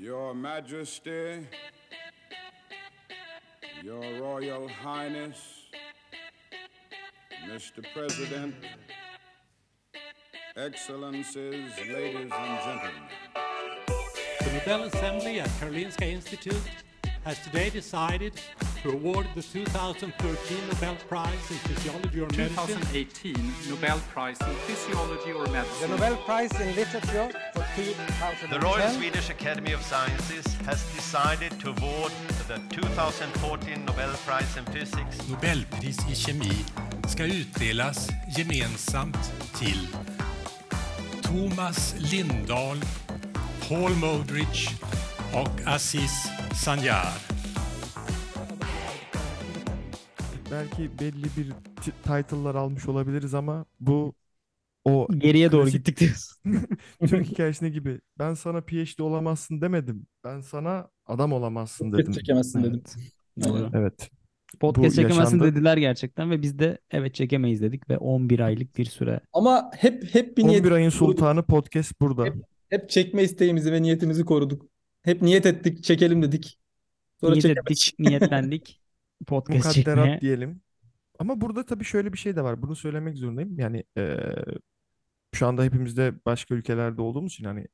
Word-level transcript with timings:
Your 0.00 0.34
Majesty, 0.34 1.46
Your 3.82 4.00
Royal 4.18 4.66
Highness, 4.66 5.66
Mr. 7.46 7.84
President, 7.92 8.54
Excellencies, 10.56 11.76
ladies 11.86 12.32
and 12.32 12.60
gentlemen. 12.64 13.02
The 14.40 14.52
Nobel 14.54 14.84
Assembly 14.84 15.38
at 15.40 15.50
Karolinska 15.60 16.10
Institute 16.10 16.62
has 17.24 17.38
today 17.40 17.68
decided 17.68 18.40
to 18.82 18.90
award 18.90 19.26
the 19.34 19.42
2013 19.42 20.58
Nobel 20.68 20.96
Prize 21.08 21.50
in 21.50 21.56
Physiology 21.68 22.20
or 22.20 22.28
Medicine. 22.28 22.80
2018 22.80 23.34
Nobel 23.68 23.98
Prize 24.12 24.40
in 24.40 24.54
Physiology 24.66 25.32
or 25.32 25.44
The 25.44 25.52
Medicine 25.52 25.90
Nobel 25.90 26.16
Prize 26.16 26.60
in 26.60 26.74
Literature 26.74 27.28
for 27.52 27.64
2010 27.76 28.50
The 28.50 28.60
Royal 28.60 28.88
Swedish 28.90 29.28
Academy 29.28 29.72
of 29.72 29.82
Sciences 29.82 30.46
has 30.64 30.82
decided 30.94 31.60
to 31.60 31.68
award 31.70 32.12
the 32.48 32.58
2014 32.70 33.84
Nobel 33.84 34.12
Prize 34.26 34.56
in 34.56 34.64
Physics. 34.72 35.28
Nobelpris 35.28 35.98
i 36.10 36.14
kemi 36.14 36.64
ska 37.08 37.24
utdelas 37.24 38.08
gemensamt 38.36 39.32
till 39.58 39.86
Thomas 41.22 41.94
Lindahl, 41.98 42.80
Paul 43.68 43.90
Modrich 43.90 44.70
och 45.34 45.60
Aziz 45.66 46.28
Sanjar. 46.64 47.29
Belki 50.50 50.90
belli 51.00 51.24
bir 51.36 51.52
title'lar 51.82 52.54
almış 52.54 52.88
olabiliriz 52.88 53.34
ama 53.34 53.64
bu 53.80 54.14
o 54.84 55.08
Geriye 55.18 55.52
doğru 55.52 55.62
Klasik- 55.66 55.72
gittik 55.72 56.00
diyorsun. 56.00 56.36
Türk 57.06 57.26
hikayesine 57.26 57.68
gibi 57.68 58.00
ben 58.18 58.34
sana 58.34 58.60
PhD 58.60 58.98
olamazsın 58.98 59.60
demedim. 59.60 60.06
Ben 60.24 60.40
sana 60.40 60.88
adam 61.06 61.32
olamazsın 61.32 61.92
dedim. 61.92 62.12
çekemezsin 62.12 62.62
dedim. 62.64 62.82
Doğru. 63.44 63.70
Evet. 63.74 64.10
Podcast 64.60 64.86
Bu 64.92 65.02
çekemezsin 65.02 65.20
yaşandı. 65.36 65.44
dediler 65.56 65.76
gerçekten 65.76 66.30
ve 66.30 66.42
biz 66.42 66.58
de 66.58 66.78
evet 66.90 67.14
çekemeyiz 67.14 67.62
dedik 67.62 67.90
ve 67.90 67.98
11 67.98 68.40
aylık 68.40 68.76
bir 68.78 68.84
süre. 68.84 69.20
Ama 69.32 69.70
hep 69.76 70.14
hep 70.14 70.38
bir 70.38 70.44
niyet 70.44 70.60
11 70.60 70.70
ayın 70.72 70.90
sultanı 70.90 71.42
podcast 71.42 72.00
burada. 72.00 72.24
Hep- 72.24 72.44
hep 72.68 72.90
çekme 72.90 73.22
isteğimizi 73.22 73.72
ve 73.72 73.82
niyetimizi 73.82 74.24
koruduk. 74.24 74.66
Hep 75.02 75.22
niyet 75.22 75.46
ettik, 75.46 75.84
çekelim 75.84 76.22
dedik. 76.22 76.58
Sonra 77.20 77.30
Niyet 77.32 77.42
çekemedik. 77.42 77.70
ettik, 77.70 77.98
niyetlendik 77.98 78.79
podcast 79.26 79.74
çekmeye. 79.74 79.94
Mukadderat 79.96 80.20
diyelim. 80.22 80.60
Ama 81.18 81.40
burada 81.40 81.66
tabii 81.66 81.84
şöyle 81.84 82.12
bir 82.12 82.18
şey 82.18 82.36
de 82.36 82.42
var. 82.42 82.62
Bunu 82.62 82.76
söylemek 82.76 83.16
zorundayım. 83.16 83.58
Yani 83.58 83.84
eee, 83.96 84.34
şu 85.34 85.46
anda 85.46 85.62
hepimiz 85.64 85.96
de 85.96 86.14
başka 86.26 86.54
ülkelerde 86.54 87.02
olduğumuz 87.02 87.32
için 87.32 87.44
hani 87.44 87.66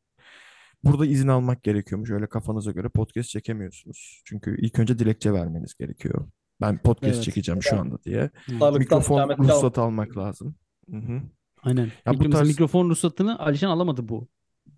burada 0.84 1.06
izin 1.06 1.28
almak 1.28 1.62
gerekiyormuş. 1.62 2.10
Öyle 2.10 2.26
kafanıza 2.28 2.70
göre 2.72 2.88
podcast 2.88 3.28
çekemiyorsunuz. 3.28 4.22
Çünkü 4.24 4.60
ilk 4.60 4.78
önce 4.78 4.98
dilekçe 4.98 5.32
vermeniz 5.32 5.74
gerekiyor. 5.74 6.28
Ben 6.60 6.78
podcast 6.78 7.14
Evet. 7.14 7.24
çekeceğim 7.24 7.62
şu 7.62 7.80
anda 7.80 8.02
diye. 8.04 8.30
Sağlıktan 8.48 8.78
Mikrofon 8.78 9.16
ikametli 9.18 9.42
al- 9.52 9.56
ruhsatı 9.56 9.80
almak 9.80 10.16
lazım. 10.16 10.54
Hı 10.90 10.96
hı. 10.96 11.22
Aynen. 11.62 11.90
Ya 12.06 12.14
bu 12.20 12.30
tarz- 12.30 12.48
mikrofon 12.48 12.90
ruhsatını 12.90 13.38
Alişan 13.38 13.68
alamadı 13.70 14.08
bu. 14.08 14.28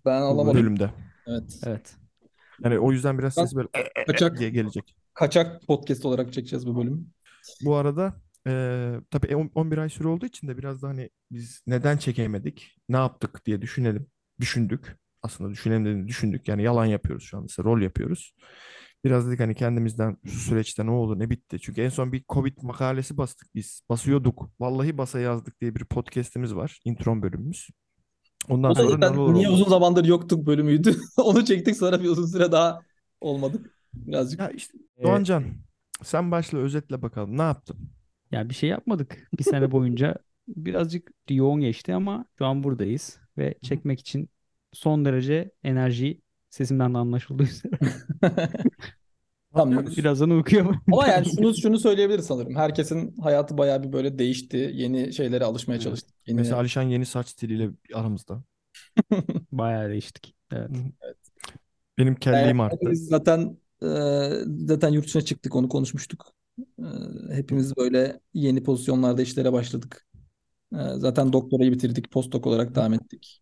Ben 0.05 0.21
Bu 0.21 0.25
alamadım. 0.25 0.61
bölümde. 0.61 0.89
Evet. 1.27 1.59
Evet. 1.65 1.95
Yani 2.63 2.79
o 2.79 2.91
yüzden 2.91 3.17
biraz 3.19 3.37
Ben- 3.37 3.45
ses 3.45 3.55
böyle 3.55 3.67
Kaçak 4.07 4.39
diye 4.39 4.49
gelecek. 4.49 4.95
Kaçak 5.13 5.67
podcast 5.67 6.05
olarak 6.05 6.33
çekeceğiz 6.33 6.67
bu 6.67 6.77
bölümü. 6.77 7.03
Bu 7.65 7.75
arada 7.75 8.13
eee 8.47 9.01
tabii 9.11 9.35
on- 9.35 9.51
11 9.55 9.77
ay 9.77 9.89
süre 9.89 10.07
olduğu 10.07 10.25
için 10.25 10.47
de 10.47 10.57
biraz 10.57 10.81
da 10.81 10.87
hani 10.87 11.09
biz 11.31 11.61
neden 11.67 11.97
çekemedik, 11.97 12.77
ne 12.89 12.97
yaptık 12.97 13.45
diye 13.45 13.61
düşünelim. 13.61 14.07
Düşündük. 14.39 14.97
Aslında 15.23 15.49
düşünelim 15.49 16.07
düşündük. 16.07 16.47
Yani 16.47 16.63
yalan 16.63 16.85
yapıyoruz 16.85 17.23
şu 17.23 17.37
an 17.37 17.43
mesela 17.43 17.69
rol 17.69 17.81
yapıyoruz. 17.81 18.33
Biraz 19.03 19.27
dedik 19.27 19.39
hani 19.39 19.55
kendimizden 19.55 20.17
şu 20.25 20.39
süreçte 20.39 20.85
ne 20.85 20.91
oldu 20.91 21.19
ne 21.19 21.29
bitti. 21.29 21.59
Çünkü 21.61 21.81
en 21.81 21.89
son 21.89 22.11
bir 22.11 22.23
Covid 22.29 22.57
makalesi 22.61 23.17
bastık 23.17 23.55
biz. 23.55 23.81
Basıyorduk. 23.89 24.49
Vallahi 24.59 24.97
basa 24.97 25.19
yazdık 25.19 25.61
diye 25.61 25.75
bir 25.75 25.85
podcast'imiz 25.85 26.55
var. 26.55 26.79
Intron 26.85 27.21
bölümümüz. 27.21 27.67
Ondan 28.49 28.71
O 28.71 28.75
sonra 28.75 28.87
zaten 28.89 29.13
neler 29.13 29.33
niye 29.33 29.47
oldu? 29.47 29.55
uzun 29.55 29.69
zamandır 29.69 30.05
yoktuk 30.05 30.45
bölümüydü. 30.45 30.95
Onu 31.17 31.45
çektik 31.45 31.75
sonra 31.77 32.01
bir 32.03 32.09
uzun 32.09 32.25
süre 32.25 32.51
daha 32.51 32.81
olmadık. 33.21 33.78
Birazcık. 33.93 34.39
Ya 34.39 34.49
işte 34.49 34.77
Ee, 34.97 35.03
Doğancan 35.03 35.43
sen 36.03 36.31
başla 36.31 36.57
özetle 36.57 37.01
bakalım. 37.01 37.37
Ne 37.37 37.41
yaptın? 37.41 37.77
Ya 38.31 38.49
bir 38.49 38.53
şey 38.55 38.69
yapmadık. 38.69 39.27
Bir 39.39 39.43
sene 39.43 39.71
boyunca 39.71 40.15
birazcık 40.47 41.11
yoğun 41.29 41.61
geçti 41.61 41.93
ama 41.93 42.25
şu 42.37 42.45
an 42.45 42.63
buradayız 42.63 43.19
ve 43.37 43.55
çekmek 43.61 43.99
için 43.99 44.29
son 44.73 45.05
derece 45.05 45.51
enerji 45.63 46.21
sesimden 46.49 46.93
de 46.93 46.97
anlaşıldığı 46.97 47.43
üzere. 47.43 47.71
Tamam. 49.53 49.85
Birazdan 49.97 50.29
uykuyor. 50.29 50.75
Ama 50.91 51.07
yani 51.07 51.25
şunu 51.35 51.53
şunu 51.55 51.79
söyleyebiliriz 51.79 52.25
sanırım. 52.25 52.55
Herkesin 52.55 53.17
hayatı 53.17 53.57
bayağı 53.57 53.83
bir 53.83 53.93
böyle 53.93 54.19
değişti. 54.19 54.71
Yeni 54.73 55.13
şeylere 55.13 55.43
alışmaya 55.45 55.73
Evet. 55.73 55.83
çalıştık. 55.83 56.15
Yeni... 56.27 56.37
Mesela 56.37 56.57
Alişan 56.57 56.81
yeni 56.83 57.05
saç 57.05 57.27
stiliyle 57.27 57.69
aramızda. 57.93 58.43
Bayağı 59.51 59.89
değiştik. 59.89 60.35
Evet. 60.51 60.69
Benim 61.97 62.15
kelliğim 62.15 62.47
Yani 62.59 62.61
arttı. 62.61 62.95
zaten 62.95 63.57
zaten 64.67 64.89
yurt 64.89 65.05
dışına 65.05 65.21
çıktık 65.21 65.55
onu 65.55 65.69
konuşmuştuk. 65.69 66.33
E, 66.79 66.83
hepimiz 67.35 67.77
böyle 67.77 68.19
yeni 68.33 68.63
pozisyonlarda 68.63 69.21
işlere 69.21 69.53
başladık. 69.53 70.05
E, 70.73 70.77
zaten 70.97 71.33
doktorayı 71.33 71.71
bitirdik, 71.71 72.11
postdoc 72.11 72.49
olarak 72.49 72.75
devam 72.75 72.93
ettik. 72.93 73.41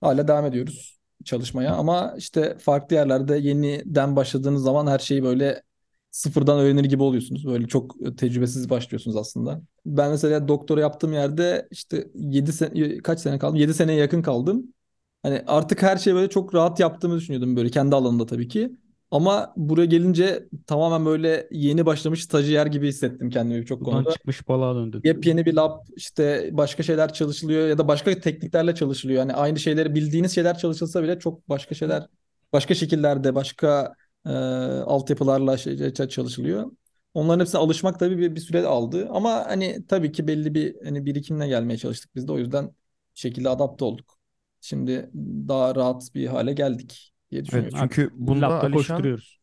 Hala 0.00 0.28
devam 0.28 0.46
ediyoruz 0.46 0.98
çalışmaya 1.24 1.74
ama 1.74 2.14
işte 2.18 2.58
farklı 2.58 2.96
yerlerde 2.96 3.38
yeniden 3.38 4.16
başladığınız 4.16 4.62
zaman 4.62 4.86
her 4.86 4.98
şeyi 4.98 5.22
böyle 5.24 5.62
sıfırdan 6.10 6.58
öğrenir 6.58 6.84
gibi 6.84 7.02
oluyorsunuz. 7.02 7.46
Böyle 7.46 7.66
çok 7.68 8.18
tecrübesiz 8.18 8.70
başlıyorsunuz 8.70 9.16
aslında. 9.16 9.62
Ben 9.86 10.10
mesela 10.10 10.48
doktora 10.48 10.80
yaptığım 10.80 11.12
yerde 11.12 11.68
işte 11.70 12.08
7 12.14 12.52
sene 12.52 12.98
kaç 12.98 13.20
sene 13.20 13.38
kaldım? 13.38 13.56
7 13.56 13.74
seneye 13.74 13.98
yakın 13.98 14.22
kaldım. 14.22 14.74
Hani 15.22 15.44
artık 15.46 15.82
her 15.82 15.96
şeyi 15.96 16.16
böyle 16.16 16.30
çok 16.30 16.54
rahat 16.54 16.80
yaptığımı 16.80 17.16
düşünüyordum 17.16 17.56
böyle 17.56 17.70
kendi 17.70 17.96
alanımda 17.96 18.26
tabii 18.26 18.48
ki. 18.48 18.72
Ama 19.10 19.52
buraya 19.56 19.86
gelince 19.86 20.48
tamamen 20.66 21.06
böyle 21.06 21.48
yeni 21.50 21.86
başlamış 21.86 22.24
stajyer 22.24 22.66
gibi 22.66 22.88
hissettim 22.88 23.30
kendimi 23.30 23.60
birçok 23.60 23.80
Buradan 23.80 23.94
konuda. 23.94 24.12
çıkmış 24.12 24.48
balığa 24.48 24.74
döndün. 24.74 25.00
Yepyeni 25.04 25.46
bir 25.46 25.54
lab 25.54 25.80
işte 25.96 26.50
başka 26.52 26.82
şeyler 26.82 27.12
çalışılıyor 27.12 27.68
ya 27.68 27.78
da 27.78 27.88
başka 27.88 28.20
tekniklerle 28.20 28.74
çalışılıyor. 28.74 29.18
Yani 29.18 29.34
aynı 29.34 29.58
şeyleri 29.58 29.94
bildiğiniz 29.94 30.34
şeyler 30.34 30.58
çalışılsa 30.58 31.02
bile 31.02 31.18
çok 31.18 31.48
başka 31.48 31.74
şeyler 31.74 32.06
başka 32.52 32.74
şekillerde 32.74 33.34
başka 33.34 33.94
e, 34.26 34.30
altyapılarla 34.30 35.56
şey, 35.56 35.78
şey 35.78 36.08
çalışılıyor. 36.08 36.70
Onların 37.14 37.40
hepsine 37.40 37.60
alışmak 37.60 37.98
tabii 37.98 38.18
bir, 38.18 38.34
bir 38.34 38.40
süre 38.40 38.66
aldı. 38.66 39.08
Ama 39.10 39.30
hani 39.46 39.86
tabii 39.88 40.12
ki 40.12 40.28
belli 40.28 40.54
bir 40.54 40.76
hani 40.84 41.06
birikimle 41.06 41.48
gelmeye 41.48 41.78
çalıştık 41.78 42.14
biz 42.14 42.28
de 42.28 42.32
o 42.32 42.38
yüzden 42.38 42.66
bir 43.14 43.20
şekilde 43.20 43.48
adapte 43.48 43.84
olduk. 43.84 44.18
Şimdi 44.60 45.10
daha 45.48 45.74
rahat 45.74 46.14
bir 46.14 46.26
hale 46.26 46.52
geldik 46.52 47.12
diye 47.30 47.38
Evet 47.40 47.46
düşünüyorum. 47.46 47.78
çünkü 47.80 48.10
bunda 48.14 48.46
Alişan 48.48 48.72
koşturuyoruz. 48.72 49.40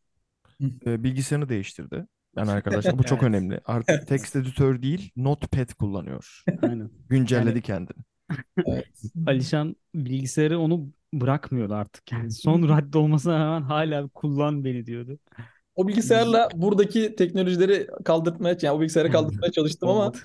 e, 0.86 1.04
bilgisayarını 1.04 1.48
değiştirdi. 1.48 2.06
Yani 2.36 2.50
arkadaşlar 2.50 2.98
bu 2.98 3.02
çok 3.02 3.22
Evet. 3.22 3.28
önemli. 3.28 3.60
Artık 3.64 4.08
text 4.08 4.36
editör 4.36 4.82
değil, 4.82 5.10
notepad 5.16 5.72
kullanıyor. 5.74 6.42
Aynen. 6.62 6.90
Güncelledi 7.08 7.48
Yani- 7.48 7.62
kendini. 7.62 7.98
Evet. 8.66 8.86
Alişan 9.26 9.76
bilgisayarı 9.94 10.58
onu 10.58 10.88
bırakmıyordu 11.14 11.74
artık. 11.74 12.12
Yani 12.12 12.30
son 12.30 12.68
radde 12.68 12.98
olmasına 12.98 13.38
rağmen 13.38 13.62
hala 13.66 14.08
kullan 14.08 14.64
beni 14.64 14.86
diyordu. 14.86 15.18
O 15.74 15.88
bilgisayarla 15.88 16.48
buradaki 16.54 17.16
teknolojileri 17.16 17.86
kaldırtmaya 18.04 18.56
yani 18.62 18.76
o 18.76 18.80
bilgisayarı 18.80 19.12
kaldırtmaya 19.12 19.52
çalıştım 19.52 19.88
ama 19.88 20.00
Olmadı. 20.00 20.18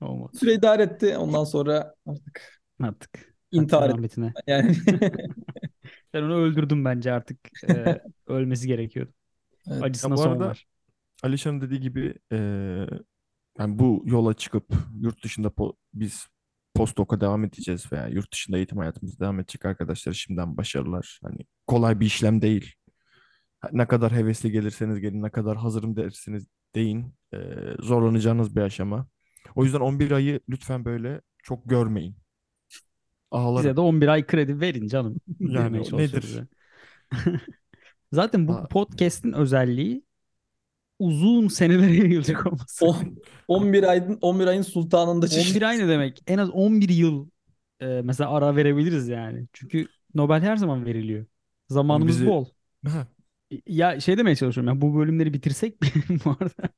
Olmadı. 0.00 0.36
süre 0.36 0.54
idare 0.54 0.82
etti. 0.82 1.16
Ondan 1.16 1.44
sonra 1.44 1.94
artık 2.06 2.60
Artık. 2.82 3.36
intihar 3.52 3.82
Hakkın 3.82 4.02
etti. 4.04 4.20
rahmetine. 4.20 4.32
Yani 4.46 4.76
Ben 6.16 6.22
onu 6.22 6.34
öldürdüm 6.34 6.84
bence 6.84 7.12
artık. 7.12 7.38
Ee, 7.68 8.00
ölmesi 8.26 8.66
gerekiyordu. 8.66 9.12
Evet. 9.70 9.82
Acısına 9.82 10.16
son 10.16 10.30
arada- 10.30 10.46
var. 10.46 10.66
Alişan'ın 11.22 11.60
dediği 11.60 11.80
gibi 11.80 12.14
e, 12.32 12.36
yani 13.58 13.78
bu 13.78 14.02
yola 14.06 14.34
çıkıp 14.34 14.64
yurt 15.00 15.24
dışında 15.24 15.48
po- 15.48 15.76
biz 15.94 16.26
postdoc'a 16.74 17.20
devam 17.20 17.44
edeceğiz 17.44 17.92
veya 17.92 18.06
yurt 18.08 18.32
dışında 18.32 18.56
eğitim 18.56 18.78
hayatımız 18.78 19.20
devam 19.20 19.40
edecek 19.40 19.64
arkadaşlar 19.64 20.12
şimdiden 20.12 20.56
başarılar. 20.56 21.20
Hani 21.22 21.38
kolay 21.66 22.00
bir 22.00 22.06
işlem 22.06 22.42
değil. 22.42 22.74
Ne 23.72 23.86
kadar 23.86 24.12
hevesli 24.12 24.50
gelirseniz 24.52 25.00
gelin, 25.00 25.22
ne 25.22 25.30
kadar 25.30 25.56
hazırım 25.56 25.96
derseniz 25.96 26.46
deyin. 26.74 27.14
e, 27.34 27.38
zorlanacağınız 27.80 28.56
bir 28.56 28.60
aşama. 28.60 29.08
O 29.54 29.64
yüzden 29.64 29.80
11 29.80 30.10
ayı 30.10 30.40
lütfen 30.48 30.84
böyle 30.84 31.20
çok 31.42 31.70
görmeyin. 31.70 32.16
Ağlarım. 33.30 33.64
Bize 33.64 33.76
de 33.76 33.80
11 33.80 34.08
ay 34.08 34.26
kredi 34.26 34.60
verin 34.60 34.86
canım. 34.86 35.16
Yani 35.40 35.78
nedir? 35.92 36.24
yani. 36.36 36.48
Zaten 38.12 38.48
bu 38.48 38.52
Aa. 38.52 38.68
podcast'in 38.68 39.32
özelliği 39.32 40.02
uzun 40.98 41.48
senelere 41.48 41.94
yayılacak 41.96 42.46
olması. 42.46 42.86
o 42.86 42.96
11 43.48 43.82
ayın 43.82 44.18
11 44.20 44.46
ayın 44.46 44.62
sultanında 44.62 45.26
11 45.26 45.62
ay 45.62 45.78
ne 45.78 45.88
demek? 45.88 46.22
En 46.26 46.38
az 46.38 46.50
11 46.50 46.88
yıl 46.88 47.28
e, 47.80 47.86
mesela 48.04 48.30
ara 48.30 48.56
verebiliriz 48.56 49.08
yani. 49.08 49.46
Çünkü 49.52 49.88
Nobel 50.14 50.40
her 50.42 50.56
zaman 50.56 50.86
veriliyor. 50.86 51.26
Zamanımız 51.68 52.16
Bizi- 52.16 52.26
bol. 52.26 52.44
Ha, 52.86 53.06
Ya 53.66 54.00
şey 54.00 54.18
demeye 54.18 54.36
çalışıyorum. 54.36 54.74
Ya 54.74 54.80
bu 54.80 54.96
bölümleri 54.98 55.34
bitirsek 55.34 55.80
mi 55.82 55.88
bu 56.24 56.30
arada? 56.30 56.68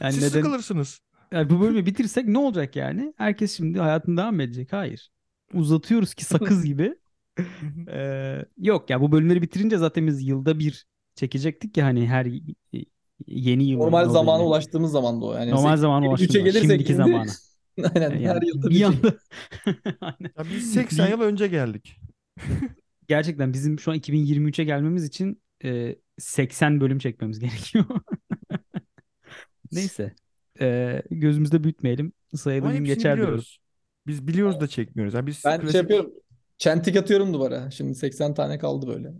Yani 0.00 0.12
Siz 0.12 0.22
neden 0.22 0.28
sıkılırsınız. 0.28 1.00
yani 1.32 1.50
bu 1.50 1.60
bölümü 1.60 1.86
bitirsek 1.86 2.26
ne 2.28 2.38
olacak 2.38 2.76
yani? 2.76 3.14
Herkes 3.16 3.56
şimdi 3.56 3.78
hayatını 3.78 4.16
devam 4.16 4.40
edecek. 4.40 4.72
Hayır. 4.72 5.10
Uzatıyoruz 5.52 6.14
ki 6.14 6.24
sakız 6.24 6.64
gibi. 6.64 6.94
Ee, 7.88 8.44
yok 8.58 8.90
ya 8.90 9.00
bu 9.00 9.12
bölümleri 9.12 9.42
bitirince 9.42 9.78
zaten 9.78 10.06
biz 10.06 10.22
yılda 10.28 10.58
bir 10.58 10.86
çekecektik 11.14 11.76
ya 11.76 11.84
hani 11.86 12.08
her 12.08 12.26
yeni 13.26 13.64
yıl 13.64 13.78
Normal 13.78 14.08
zamana 14.08 14.38
bölümü. 14.38 14.48
ulaştığımız 14.48 14.92
zaman 14.92 15.20
da 15.20 15.24
o. 15.24 15.34
Yani 15.34 15.50
Normal 15.50 15.76
zamana 15.76 16.06
3'e 16.06 16.08
ulaştığımız 16.08 16.32
zaman. 16.32 16.44
gelirsek 16.52 16.70
Şimdiki 16.70 16.92
şimdi 16.92 16.96
zamana. 16.96 17.30
aynen 17.94 18.10
her 18.10 18.20
Yani 18.20 18.48
yılda 18.48 18.70
bir 18.70 18.74
bir 18.74 18.82
anda 18.82 19.14
Aynen. 20.00 20.30
Ya 20.38 20.44
biz 20.50 20.72
80 20.72 21.08
yıl 21.10 21.20
önce 21.20 21.46
geldik. 21.46 22.00
Gerçekten 23.08 23.52
bizim 23.52 23.78
şu 23.80 23.90
an 23.90 23.96
2023'e 23.96 24.64
gelmemiz 24.64 25.04
için 25.04 25.42
e, 25.64 25.96
80 26.18 26.80
bölüm 26.80 26.98
çekmemiz 26.98 27.38
gerekiyor. 27.38 27.84
Neyse. 29.72 30.14
E, 30.60 31.02
gözümüzde 31.10 31.64
büyütmeyelim. 31.64 32.12
Sayalım 32.34 32.72
gün 32.72 32.84
geçer 32.84 33.16
diyoruz. 33.16 33.58
Biz 34.06 34.26
biliyoruz 34.28 34.60
da 34.60 34.66
çekmiyoruz. 34.68 35.14
Yani 35.14 35.26
biz 35.26 35.44
Ben 35.44 35.50
şey 35.50 35.60
klasik 35.60 35.74
yapıyorum. 35.76 36.12
Çentik 36.58 36.96
atıyorum 36.96 37.34
duvara. 37.34 37.70
Şimdi 37.70 37.94
80 37.94 38.34
tane 38.34 38.58
kaldı 38.58 38.86
böyle. 38.86 39.12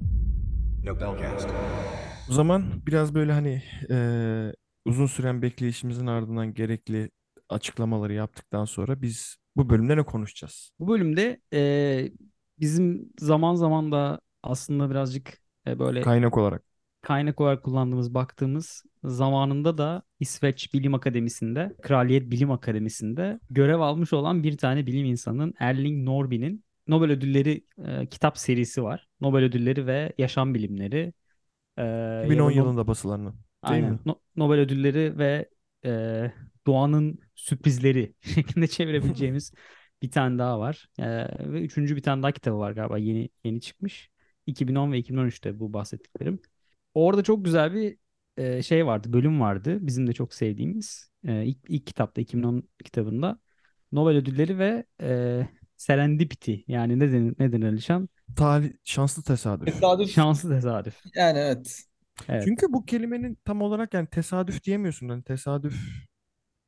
O 2.31 2.32
zaman 2.32 2.64
biraz 2.86 3.14
böyle 3.14 3.32
hani 3.32 3.62
eee, 3.90 4.54
uzun 4.84 5.06
süren 5.06 5.42
bekleyişimizin 5.42 6.06
ardından 6.06 6.54
gerekli 6.54 7.10
açıklamaları 7.48 8.12
yaptıktan 8.12 8.64
sonra 8.64 9.02
biz 9.02 9.36
bu 9.56 9.70
bölümde 9.70 9.96
ne 9.96 10.02
konuşacağız? 10.02 10.70
Bu 10.81 10.88
bölümde 10.88 11.40
e, 11.52 12.10
bizim 12.60 13.12
zaman 13.20 13.54
zaman 13.54 13.92
da 13.92 14.20
aslında 14.42 14.90
birazcık 14.90 15.38
e, 15.66 15.78
böyle 15.78 16.00
Kaynak 16.02 16.38
olarak. 16.38 16.62
kaynak 17.02 17.40
olarak 17.40 17.62
kullandığımız, 17.62 18.14
baktığımız 18.14 18.84
zamanında 19.05 19.79
da 19.79 20.03
İsveç 20.21 20.75
Bilim 20.75 20.95
Akademisi'nde, 20.95 21.77
Kraliyet 21.83 22.31
Bilim 22.31 22.51
Akademisi'nde 22.51 23.41
görev 23.51 23.81
almış 23.81 24.12
olan 24.12 24.43
bir 24.43 24.56
tane 24.56 24.87
bilim 24.87 25.05
insanının 25.06 25.55
Erling 25.59 26.05
Norby'nin 26.05 26.65
Nobel 26.89 27.11
Ödülleri 27.11 27.65
e, 27.87 28.06
kitap 28.06 28.39
serisi 28.39 28.83
var. 28.83 29.09
Nobel 29.21 29.45
Ödülleri 29.45 29.87
ve 29.87 30.12
Yaşam 30.19 30.55
Bilimleri. 30.55 31.12
E, 31.79 31.83
ya 32.23 32.29
2010 32.29 32.51
da 32.51 32.55
No- 32.55 32.67
yılında 32.67 32.87
basılanı. 32.87 33.35
Değil 33.69 33.85
Aynen. 33.85 33.93
mi? 33.93 33.99
No- 34.06 34.21
Nobel 34.37 34.61
Ödülleri 34.61 35.19
ve 35.19 35.49
e, 35.85 36.33
Doğanın 36.67 37.19
Sürprizleri 37.35 38.15
şeklinde 38.23 38.67
çevirebileceğimiz 38.69 39.53
bir 40.03 40.11
tane 40.11 40.39
daha 40.39 40.61
var. 40.61 40.89
E, 40.99 41.05
ve 41.53 41.62
üçüncü 41.62 41.97
bir 41.97 42.03
tane 42.03 42.23
daha 42.23 42.33
kitabı 42.33 42.59
var 42.59 42.73
galiba 42.73 42.99
yeni 42.99 43.29
yeni 43.45 43.61
çıkmış. 43.61 44.11
2010 44.47 44.93
ve 44.93 44.99
2013'te 44.99 45.59
bu 45.61 45.73
bahsettiklerim. 45.73 46.39
Orada 46.95 47.23
çok 47.23 47.45
güzel 47.45 47.75
bir 47.75 47.99
e, 48.36 48.62
şey 48.62 48.86
vardı, 48.86 49.12
bölüm 49.12 49.40
vardı. 49.40 49.78
Bizim 49.81 50.06
de 50.06 50.12
çok 50.12 50.34
sevdiğimiz. 50.34 51.10
E, 51.28 51.44
ilk, 51.44 51.58
ilk 51.69 51.86
kitapta 51.86 52.20
2010 52.20 52.69
kitabında 52.84 53.38
Nobel 53.92 54.16
Ödülleri 54.16 54.58
ve 54.58 54.84
e, 55.02 55.46
Serendipity 55.76 56.54
yani 56.69 56.98
ne 56.98 57.12
denir, 57.12 57.34
ne 57.38 57.52
denir 57.52 57.66
Alişan? 57.69 58.08
Talih, 58.36 58.72
şanslı 58.84 59.22
tesadüf. 59.22 59.69
Tesadüf 59.72 60.10
Şanslı 60.10 60.50
tesadüf. 60.50 61.02
yani 61.14 61.38
evet. 61.38 61.84
Evet. 62.28 62.44
Çünkü 62.44 62.72
bu 62.72 62.84
kelimenin 62.86 63.38
tam 63.44 63.62
olarak 63.62 63.94
yani 63.94 64.06
tesadüf 64.06 64.64
diyemiyorsun. 64.64 65.08
Hani 65.08 65.22
tesadüf 65.22 65.75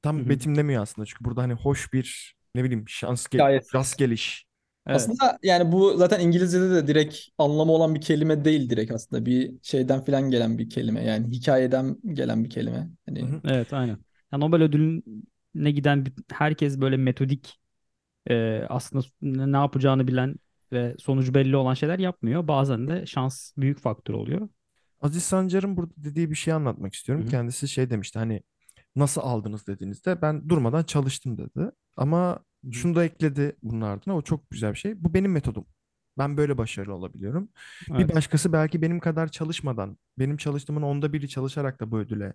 tam 0.02 0.18
Hı 0.18 0.22
hı. 0.22 0.28
betimlemiyor 0.28 0.82
aslında. 0.82 1.06
Çünkü 1.06 1.24
burada 1.24 1.42
hani 1.42 1.52
hoş 1.54 1.92
bir 1.92 2.36
ne 2.54 2.64
bileyim 2.64 2.84
şans 2.88 3.28
gel 3.28 3.40
Hikayesi. 3.40 3.70
rast 3.74 3.98
geliş. 3.98 4.45
Evet. 4.86 4.96
Aslında 4.96 5.38
yani 5.42 5.72
bu 5.72 5.96
zaten 5.96 6.20
İngilizce'de 6.20 6.70
de 6.70 6.86
direkt 6.86 7.16
anlamı 7.38 7.72
olan 7.72 7.94
bir 7.94 8.00
kelime 8.00 8.44
değil 8.44 8.70
direkt 8.70 8.92
aslında. 8.92 9.26
Bir 9.26 9.54
şeyden 9.62 10.04
filan 10.04 10.30
gelen 10.30 10.58
bir 10.58 10.70
kelime. 10.70 11.04
Yani 11.04 11.26
hikayeden 11.30 11.96
gelen 12.12 12.44
bir 12.44 12.50
kelime. 12.50 12.90
Hani 13.06 13.22
Hı 13.22 13.26
hı. 13.26 13.40
Evet 13.44 13.72
aynen. 13.72 13.98
Ya 14.32 14.38
Nobel 14.38 14.62
ödülüne 14.62 15.70
giden 15.70 16.06
bir- 16.06 16.12
herkes 16.32 16.80
böyle 16.80 16.96
metodik 16.96 17.58
e, 18.30 18.62
aslında 18.68 19.04
ne 19.22 19.52
ne 19.52 19.56
yapacağını 19.56 20.08
bilen 20.08 20.36
ve 20.72 20.94
sonucu 20.98 21.34
belli 21.34 21.56
olan 21.56 21.74
şeyler 21.74 21.98
yapmıyor. 21.98 22.48
Bazen 22.48 22.88
de 22.88 23.06
şans 23.06 23.52
büyük 23.56 23.78
faktör 23.78 24.14
oluyor. 24.14 24.48
Aziz 25.00 25.22
Sancar'ın 25.22 25.76
burada 25.76 25.92
dediği 25.96 26.30
bir 26.30 26.34
şey 26.36 26.54
anlatmak 26.54 26.94
istiyorum. 26.94 27.24
Hı 27.24 27.26
hı. 27.26 27.30
Kendisi 27.30 27.68
şey 27.68 27.90
demişti 27.90 28.18
hani 28.18 28.42
nasıl 28.96 29.20
aldınız 29.20 29.66
dediğinizde 29.66 30.22
ben 30.22 30.48
durmadan 30.48 30.82
çalıştım 30.84 31.38
dedi. 31.38 31.70
Ama 31.96 32.38
şunu 32.72 32.94
da 32.94 33.04
ekledi 33.04 33.56
bunun 33.62 33.80
ardına 33.80 34.16
o 34.16 34.22
çok 34.22 34.50
güzel 34.50 34.72
bir 34.72 34.78
şey. 34.78 35.04
Bu 35.04 35.14
benim 35.14 35.32
metodum. 35.32 35.66
Ben 36.18 36.36
böyle 36.36 36.58
başarılı 36.58 36.94
olabiliyorum. 36.94 37.48
Bir 37.98 38.08
Evet. 38.08 38.14
başkası 38.14 38.52
belki 38.52 38.82
benim 38.82 39.00
kadar 39.00 39.28
çalışmadan, 39.28 39.98
benim 40.18 40.36
çalıştığımın 40.36 40.82
onda 40.82 41.12
biri 41.12 41.28
çalışarak 41.28 41.80
da 41.80 41.90
bu 41.90 41.98
ödüle 41.98 42.34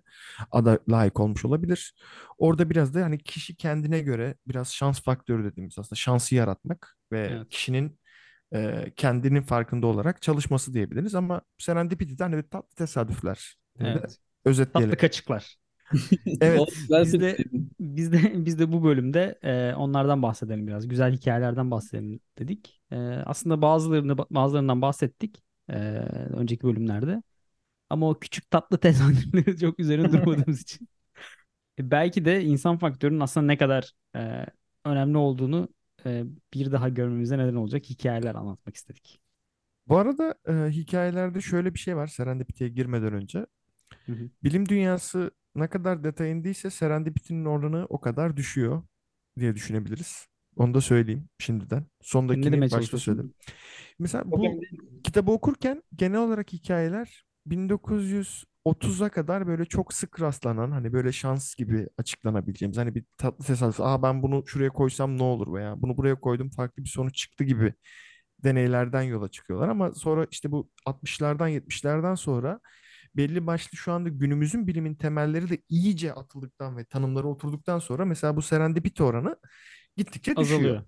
ada 0.50 0.78
layık 0.90 1.20
olmuş 1.20 1.44
olabilir. 1.44 1.94
Orada 2.38 2.70
biraz 2.70 2.94
da 2.94 3.02
hani 3.04 3.18
kişi 3.18 3.56
kendine 3.56 4.00
göre 4.00 4.34
biraz 4.46 4.72
şans 4.72 5.02
faktörü 5.02 5.44
dediğimiz 5.44 5.78
aslında 5.78 5.94
şansı 5.94 6.34
yaratmak 6.34 6.96
ve 7.12 7.28
Evet. 7.32 7.48
kişinin 7.50 7.98
e, 8.54 8.92
kendinin 8.96 9.42
farkında 9.42 9.86
olarak 9.86 10.22
çalışması 10.22 10.74
diyebiliriz. 10.74 11.14
Ama 11.14 11.42
Serendipity'den 11.58 12.24
hani 12.32 12.36
bir 12.44 12.50
tatlı 12.50 12.76
tesadüfler 12.76 13.56
de 13.80 14.02
Evet. 14.02 14.18
özetleyelim. 14.44 14.90
Tatlı 14.90 14.96
kaçıklar. 14.96 15.58
Evet. 16.40 16.60
Biz 16.90 17.20
de 17.20 17.36
biz 17.80 18.12
de 18.12 18.46
biz 18.46 18.58
de 18.58 18.72
bu 18.72 18.84
bölümde 18.84 19.38
e, 19.42 19.74
onlardan 19.74 20.22
bahsedelim 20.22 20.66
biraz. 20.66 20.88
Güzel 20.88 21.12
hikayelerden 21.12 21.70
bahsedelim 21.70 22.20
dedik. 22.38 22.80
E, 22.92 22.96
aslında 23.26 23.62
bazılarını 23.62 24.18
bazılarından 24.30 24.82
bahsettik 24.82 25.42
e, 25.68 25.74
önceki 26.32 26.62
bölümlerde. 26.62 27.22
Ama 27.90 28.10
o 28.10 28.18
küçük 28.18 28.50
tatlı 28.50 28.78
tesadüfleri 28.80 29.58
çok 29.58 29.80
üzerine 29.80 30.12
durmadığımız 30.12 30.60
için. 30.62 30.88
E, 31.78 31.90
belki 31.90 32.24
de 32.24 32.44
insan 32.44 32.78
faktörünün 32.78 33.20
aslında 33.20 33.46
ne 33.46 33.58
kadar 33.58 33.92
e, 34.16 34.46
önemli 34.84 35.18
olduğunu 35.18 35.68
e, 36.06 36.24
bir 36.54 36.72
daha 36.72 36.88
görmemize 36.88 37.38
neden 37.38 37.54
olacak 37.54 37.84
hikayeler 37.90 38.34
anlatmak 38.34 38.76
istedik. 38.76 39.20
Bu 39.88 39.96
arada 39.96 40.34
e, 40.48 40.70
hikayelerde 40.70 41.40
şöyle 41.40 41.74
bir 41.74 41.78
şey 41.78 41.96
var 41.96 42.06
Serendipity'ye 42.06 42.70
girmeden 42.70 43.12
önce. 43.12 43.46
Hı 44.06 44.12
hı. 44.12 44.30
Bilim 44.44 44.68
dünyası 44.68 45.30
ne 45.54 45.68
kadar 45.68 46.04
detaya 46.04 46.30
indiyse 46.30 46.70
Serendipity'nin 46.70 47.44
oranı 47.44 47.86
o 47.88 48.00
kadar 48.00 48.36
düşüyor 48.36 48.82
diye 49.38 49.54
düşünebiliriz. 49.54 50.26
Onu 50.56 50.74
da 50.74 50.80
söyleyeyim 50.80 51.28
şimdiden. 51.38 51.86
Son 52.02 52.24
Ne 52.24 52.28
dakikini 52.28 52.52
demeye 52.52 52.70
başta 52.70 52.98
söyledim. 52.98 53.34
Mesela 53.98 54.24
bu 54.32 54.42
değilim. 54.42 55.02
kitabı 55.04 55.30
okurken 55.32 55.82
genel 55.96 56.18
olarak 56.18 56.52
hikayeler 56.52 57.24
1930'a 57.46 59.08
kadar 59.08 59.46
böyle 59.46 59.64
çok 59.64 59.92
sık 59.94 60.20
rastlanan 60.20 60.70
hani 60.70 60.92
böyle 60.92 61.12
şans 61.12 61.54
gibi 61.54 61.88
açıklanabileceğimiz 61.98 62.78
hani 62.78 62.94
bir 62.94 63.04
tatlı 63.16 63.44
tesadüf. 63.44 63.80
Aa 63.80 64.02
ben 64.02 64.22
bunu 64.22 64.42
şuraya 64.46 64.70
koysam 64.70 65.18
ne 65.18 65.22
olur 65.22 65.54
veya 65.54 65.82
bunu 65.82 65.96
buraya 65.96 66.20
koydum 66.20 66.50
farklı 66.50 66.84
bir 66.84 66.88
sonuç 66.88 67.14
çıktı 67.16 67.44
gibi 67.44 67.74
deneylerden 68.44 69.02
yola 69.02 69.28
çıkıyorlar 69.28 69.68
ama 69.68 69.92
sonra 69.92 70.26
işte 70.30 70.50
bu 70.52 70.70
60'lardan 70.86 71.48
70'lerden 71.48 72.14
sonra 72.14 72.60
belli 73.16 73.46
başlı 73.46 73.76
şu 73.78 73.92
anda 73.92 74.08
günümüzün 74.08 74.66
bilimin 74.66 74.94
temelleri 74.94 75.50
de 75.50 75.58
iyice 75.68 76.12
atıldıktan 76.14 76.76
ve 76.76 76.84
tanımları 76.84 77.28
oturduktan 77.28 77.78
sonra 77.78 78.04
mesela 78.04 78.36
bu 78.36 78.42
serendipity 78.42 79.02
oranı 79.02 79.36
gittikçe 79.96 80.38
düşüyor. 80.38 80.76
Azalıyor. 80.76 80.84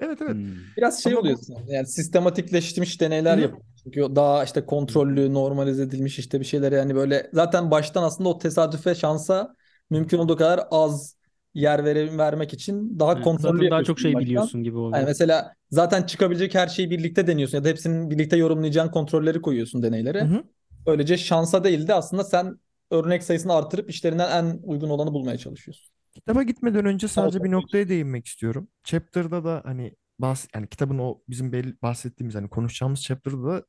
Evet 0.00 0.22
evet. 0.22 0.36
Hmm. 0.36 0.64
Biraz 0.76 1.02
şey 1.02 1.14
Ama 1.14 1.16
oluyor 1.16 1.38
bu-. 1.48 1.72
Yani 1.72 1.86
sistematikleştirilmiş 1.86 3.00
deneyler 3.00 3.38
hı. 3.38 3.42
yapıyor. 3.42 3.62
Çünkü 3.82 4.00
daha 4.16 4.44
işte 4.44 4.66
kontrollü, 4.66 5.34
normalize 5.34 5.82
edilmiş 5.82 6.18
işte 6.18 6.40
bir 6.40 6.44
şeyler 6.44 6.72
yani 6.72 6.94
böyle 6.94 7.30
zaten 7.32 7.70
baştan 7.70 8.02
aslında 8.02 8.28
o 8.28 8.38
tesadüfe, 8.38 8.94
şansa 8.94 9.54
mümkün 9.90 10.18
olduğu 10.18 10.36
kadar 10.36 10.60
az 10.70 11.16
yer 11.54 11.84
vere, 11.84 12.18
vermek 12.18 12.52
için 12.54 12.98
daha 13.00 13.20
Evet, 13.20 13.20
kontrollü 13.20 13.38
zaten 13.38 13.70
daha 13.70 13.82
çok 13.84 14.00
şey 14.00 14.12
baştan. 14.14 14.18
biliyorsun 14.18 14.62
gibi 14.62 14.78
Yani 14.94 15.04
oluyor. 15.04 15.06
mesela 15.06 15.54
zaten 15.70 16.02
çıkabilecek 16.02 16.54
her 16.54 16.68
şeyi 16.68 16.90
birlikte 16.90 17.26
deniyorsun 17.26 17.58
ya 17.58 17.64
da 17.64 17.68
hepsinin 17.68 18.10
birlikte 18.10 18.36
yorumlayacağın 18.36 18.88
kontrolleri 18.90 19.42
koyuyorsun 19.42 19.82
deneylere. 19.82 20.20
Hı 20.20 20.24
hı. 20.24 20.44
Böylece 20.88 21.16
şansa 21.16 21.64
değil 21.64 21.88
de 21.88 21.94
aslında 21.94 22.24
sen 22.24 22.58
örnek 22.90 23.22
sayısını 23.22 23.54
artırıp 23.54 23.90
işlerinden 23.90 24.44
en 24.44 24.60
uygun 24.62 24.90
olanı 24.90 25.12
bulmaya 25.12 25.38
çalışıyorsun. 25.38 25.86
Kitaba 26.14 26.42
gitmeden 26.42 26.84
önce 26.84 27.08
sadece 27.08 27.44
bir 27.44 27.50
noktaya 27.50 27.88
değinmek 27.88 28.26
istiyorum. 28.26 28.68
Chapter'da 28.84 29.44
da 29.44 29.62
hani 29.64 29.94
bahs 30.18 30.46
yani 30.54 30.68
kitabın 30.68 30.98
o 30.98 31.20
bizim 31.28 31.52
belli 31.52 31.82
bahsettiğimiz 31.82 32.34
hani 32.34 32.48
konuşacağımız 32.48 33.02
chapter'da 33.02 33.44
da 33.44 33.64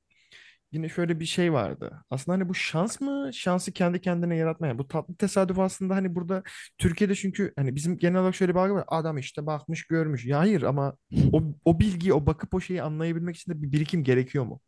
yine 0.71 0.89
şöyle 0.89 1.19
bir 1.19 1.25
şey 1.25 1.53
vardı. 1.53 2.05
Aslında 2.09 2.37
hani 2.37 2.49
bu 2.49 2.55
şans 2.55 3.01
mı? 3.01 3.29
Şansı 3.33 3.71
kendi 3.71 4.01
kendine 4.01 4.35
yaratma. 4.35 4.67
Yani 4.67 4.77
bu 4.77 4.87
tatlı 4.87 5.15
tesadüf 5.15 5.59
aslında 5.59 5.95
hani 5.95 6.15
burada 6.15 6.43
Türkiye'de 6.77 7.15
çünkü 7.15 7.53
hani 7.55 7.75
bizim 7.75 7.97
genel 7.97 8.19
olarak 8.19 8.35
şöyle 8.35 8.55
bir 8.55 8.59
algı 8.59 8.73
var. 8.73 8.83
Adam 8.87 9.17
işte 9.17 9.45
bakmış 9.45 9.87
görmüş. 9.87 10.25
Ya 10.25 10.39
hayır 10.39 10.61
ama 10.61 10.97
o, 11.33 11.41
o 11.65 11.79
bilgiyi 11.79 12.13
o 12.13 12.25
bakıp 12.25 12.53
o 12.53 12.59
şeyi 12.61 12.83
anlayabilmek 12.83 13.35
için 13.35 13.51
de 13.51 13.61
bir 13.61 13.71
birikim 13.71 14.03
gerekiyor 14.03 14.45
mu? 14.45 14.61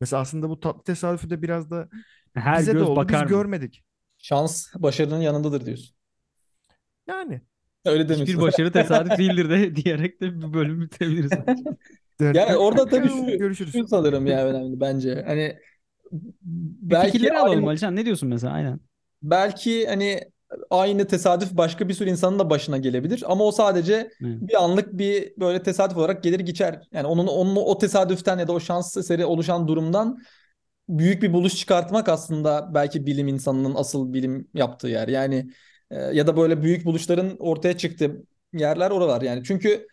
Mesela 0.00 0.22
aslında 0.22 0.48
bu 0.50 0.60
tatlı 0.60 0.84
tesadüfü 0.84 1.30
de 1.30 1.42
biraz 1.42 1.70
da 1.70 1.88
Her 2.34 2.58
bize 2.58 2.78
de 2.78 2.78
göz 2.78 2.84
oldu 2.84 3.08
biz 3.08 3.22
bakar 3.22 3.26
mı? 3.26 3.44
görmedik. 3.44 3.84
Şans 4.18 4.66
başarının 4.76 5.20
yanındadır 5.20 5.66
diyorsun. 5.66 5.96
Yani. 7.06 7.40
Öyle 7.84 8.08
Hiçbir 8.08 8.14
demiyorsun. 8.16 8.40
başarı 8.40 8.72
tesadüf 8.72 9.18
değildir 9.18 9.50
de 9.50 9.76
diyerek 9.84 10.20
de 10.20 10.34
bir 10.42 10.52
bölüm 10.54 10.80
bitirebiliriz. 10.82 11.32
Yani 12.32 12.56
orada 12.56 12.88
tabii 12.88 13.08
şu, 13.08 13.26
Görüşürüz. 13.38 13.72
şu 13.72 13.86
sanırım 13.88 14.26
ya 14.26 14.46
önemli 14.46 14.80
bence. 14.80 15.22
Hani 15.26 15.58
Bir 16.88 16.90
belki 16.90 17.12
fikirleri 17.12 17.38
alalım 17.38 17.66
aynı, 17.66 17.68
Alican. 17.68 17.96
Ne 17.96 18.04
diyorsun 18.04 18.28
mesela? 18.28 18.52
Aynen. 18.54 18.80
belki 19.22 19.86
hani 19.86 20.32
aynı 20.70 21.06
tesadüf 21.06 21.52
başka 21.52 21.88
bir 21.88 21.94
sürü 21.94 22.10
insanın 22.10 22.38
da 22.38 22.50
başına 22.50 22.78
gelebilir 22.78 23.24
ama 23.26 23.44
o 23.44 23.52
sadece 23.52 23.94
Evet. 23.94 24.10
bir 24.20 24.64
anlık 24.64 24.98
bir 24.98 25.32
böyle 25.40 25.62
tesadüf 25.62 25.96
olarak 25.96 26.22
gelir 26.22 26.40
geçer. 26.40 26.88
Yani 26.92 27.06
onun 27.06 27.26
onun 27.26 27.56
o 27.56 27.78
tesadüften 27.78 28.38
ya 28.38 28.48
da 28.48 28.52
o 28.52 28.60
şans 28.60 28.96
eseri 28.96 29.24
oluşan 29.24 29.68
durumdan 29.68 30.18
büyük 30.88 31.22
bir 31.22 31.32
buluş 31.32 31.56
çıkartmak 31.56 32.08
aslında 32.08 32.70
belki 32.74 33.06
bilim 33.06 33.28
insanının 33.28 33.74
asıl 33.74 34.12
bilim 34.12 34.48
yaptığı 34.54 34.88
yer. 34.88 35.08
Yani 35.08 35.50
e, 35.90 35.96
ya 35.96 36.26
da 36.26 36.36
böyle 36.36 36.62
büyük 36.62 36.84
buluşların 36.84 37.36
ortaya 37.38 37.76
çıktığı 37.76 38.22
yerler 38.52 38.90
oralar 38.90 39.22
yani. 39.22 39.44
Çünkü 39.44 39.86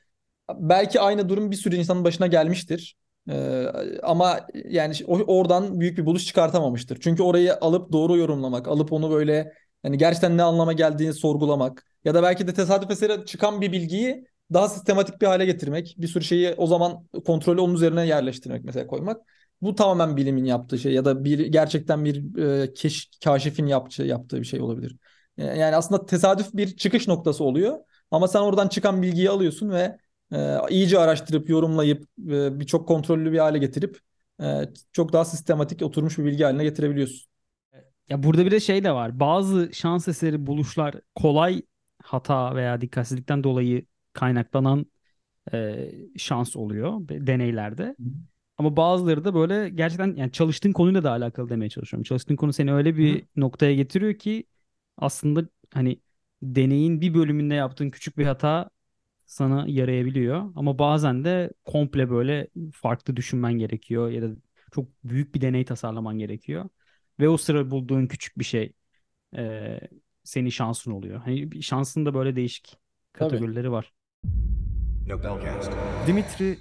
belki 0.54 1.00
aynı 1.00 1.30
durum 1.30 1.52
bir 1.52 1.56
sürü 1.56 1.76
insanın 1.76 2.04
başına 2.04 2.28
gelmiştir. 2.28 2.96
E, 3.30 3.66
ama 4.04 4.48
yani 4.66 4.94
oradan 5.08 5.80
büyük 5.80 5.98
bir 5.98 6.06
buluş 6.06 6.26
çıkartamamıştır. 6.26 7.00
Çünkü 7.02 7.24
orayı 7.24 7.56
alıp 7.56 7.92
doğru 7.92 8.18
yorumlamak, 8.18 8.68
alıp 8.68 8.94
onu 8.94 9.12
böyle 9.12 9.54
yani 9.88 9.98
gerçekten 9.98 10.38
ne 10.38 10.44
anlama 10.44 10.74
geldiğini 10.74 11.14
sorgulamak 11.14 11.86
ya 12.06 12.14
da 12.14 12.24
belki 12.24 12.48
de 12.48 12.54
tesadüf 12.54 12.92
eseri 12.92 13.26
çıkan 13.26 13.62
bir 13.62 13.72
bilgiyi 13.72 14.26
daha 14.54 14.70
sistematik 14.70 15.22
bir 15.22 15.28
hale 15.28 15.46
getirmek, 15.46 15.96
bir 15.98 16.08
sürü 16.08 16.24
şeyi 16.24 16.54
o 16.58 16.68
zaman 16.68 17.08
kontrolü 17.26 17.62
onun 17.62 17.74
üzerine 17.76 18.08
yerleştirmek 18.08 18.64
mesela 18.64 18.88
koymak. 18.88 19.22
Bu 19.62 19.76
tamamen 19.76 20.18
bilimin 20.18 20.46
yaptığı 20.46 20.80
şey 20.80 20.94
ya 20.94 21.06
da 21.06 21.24
bir 21.24 21.40
gerçekten 21.40 22.06
bir 22.06 22.38
e, 22.64 22.74
keş, 22.74 23.10
kaşifin 23.24 23.66
yaptığı 23.68 24.04
yaptığı 24.04 24.40
bir 24.40 24.46
şey 24.46 24.62
olabilir. 24.62 24.98
E, 25.38 25.46
Yani 25.46 25.76
aslında 25.76 26.06
tesadüf 26.06 26.54
bir 26.54 26.78
çıkış 26.78 27.08
noktası 27.08 27.44
oluyor 27.44 27.78
ama 28.12 28.28
sen 28.28 28.40
oradan 28.40 28.68
çıkan 28.68 29.02
bilgiyi 29.02 29.30
alıyorsun 29.30 29.70
ve 29.70 29.98
e, 30.34 30.58
iyice 30.70 31.00
araştırıp 31.00 31.50
yorumlayıp 31.50 32.04
e, 32.30 32.60
birçok 32.60 32.88
kontrollü 32.88 33.32
bir 33.32 33.38
hale 33.40 33.58
getirip 33.58 34.00
e, 34.42 34.62
çok 34.92 35.14
daha 35.14 35.26
sistematik 35.26 35.82
oturmuş 35.82 36.18
bir 36.18 36.26
bilgi 36.26 36.44
haline 36.44 36.64
getirebiliyorsun. 36.64 37.37
Ya 38.10 38.24
burada 38.24 38.46
bir 38.46 38.52
de 38.52 38.60
şey 38.60 38.84
de 38.84 38.92
var. 38.92 39.20
Bazı 39.20 39.70
şans 39.74 40.08
eseri 40.08 40.46
buluşlar 40.46 40.96
kolay 41.16 41.62
hata 42.04 42.56
veya 42.56 42.82
dikkatsizlikten 42.82 43.44
dolayı 43.44 43.86
kaynaklanan 44.14 44.86
e, 45.54 45.92
şans 46.18 46.56
oluyor 46.58 47.10
deneylerde. 47.10 47.98
Ama 48.58 48.78
bazıları 48.78 49.26
da 49.26 49.36
böyle 49.36 49.70
gerçekten 49.70 50.16
yani 50.16 50.32
çalıştığın 50.32 50.74
konuyla 50.74 51.04
da 51.06 51.12
alakalı 51.12 51.50
demeye 51.50 51.70
çalışıyorum. 51.70 52.04
Çalıştığın 52.04 52.36
konu 52.36 52.54
seni 52.54 52.74
öyle 52.74 52.98
bir 52.98 53.26
noktaya 53.36 53.76
getiriyor 53.76 54.14
ki 54.16 54.46
aslında 54.98 55.50
hani 55.74 56.02
deneyin 56.44 57.02
bir 57.02 57.14
bölümünde 57.14 57.56
yaptığın 57.56 57.90
küçük 57.90 58.18
bir 58.18 58.26
hata 58.26 58.70
sana 59.26 59.66
yarayabiliyor. 59.68 60.54
Ama 60.56 60.80
bazen 60.80 61.24
de 61.26 61.52
komple 61.66 62.10
böyle 62.10 62.48
farklı 62.74 63.16
düşünmen 63.18 63.54
gerekiyor 63.54 64.10
ya 64.12 64.22
da 64.24 64.36
çok 64.74 64.90
büyük 65.04 65.36
bir 65.36 65.42
deney 65.42 65.66
tasarlaman 65.66 66.20
gerekiyor. 66.20 66.70
Ve 67.20 67.30
o 67.30 67.38
sıra 67.38 67.72
bulduğun 67.72 68.08
küçük 68.08 68.40
bir 68.40 68.44
şey 68.44 68.74
e, 69.38 69.80
senin 70.24 70.50
şansın 70.50 70.92
oluyor. 70.92 71.20
Hani 71.22 71.64
şansın 71.64 72.06
da 72.06 72.14
böyle 72.14 72.36
değişik 72.36 72.78
Tabii. 73.14 73.30
kategorileri 73.30 73.72
var. 73.72 73.94
Dimitri 76.08 76.58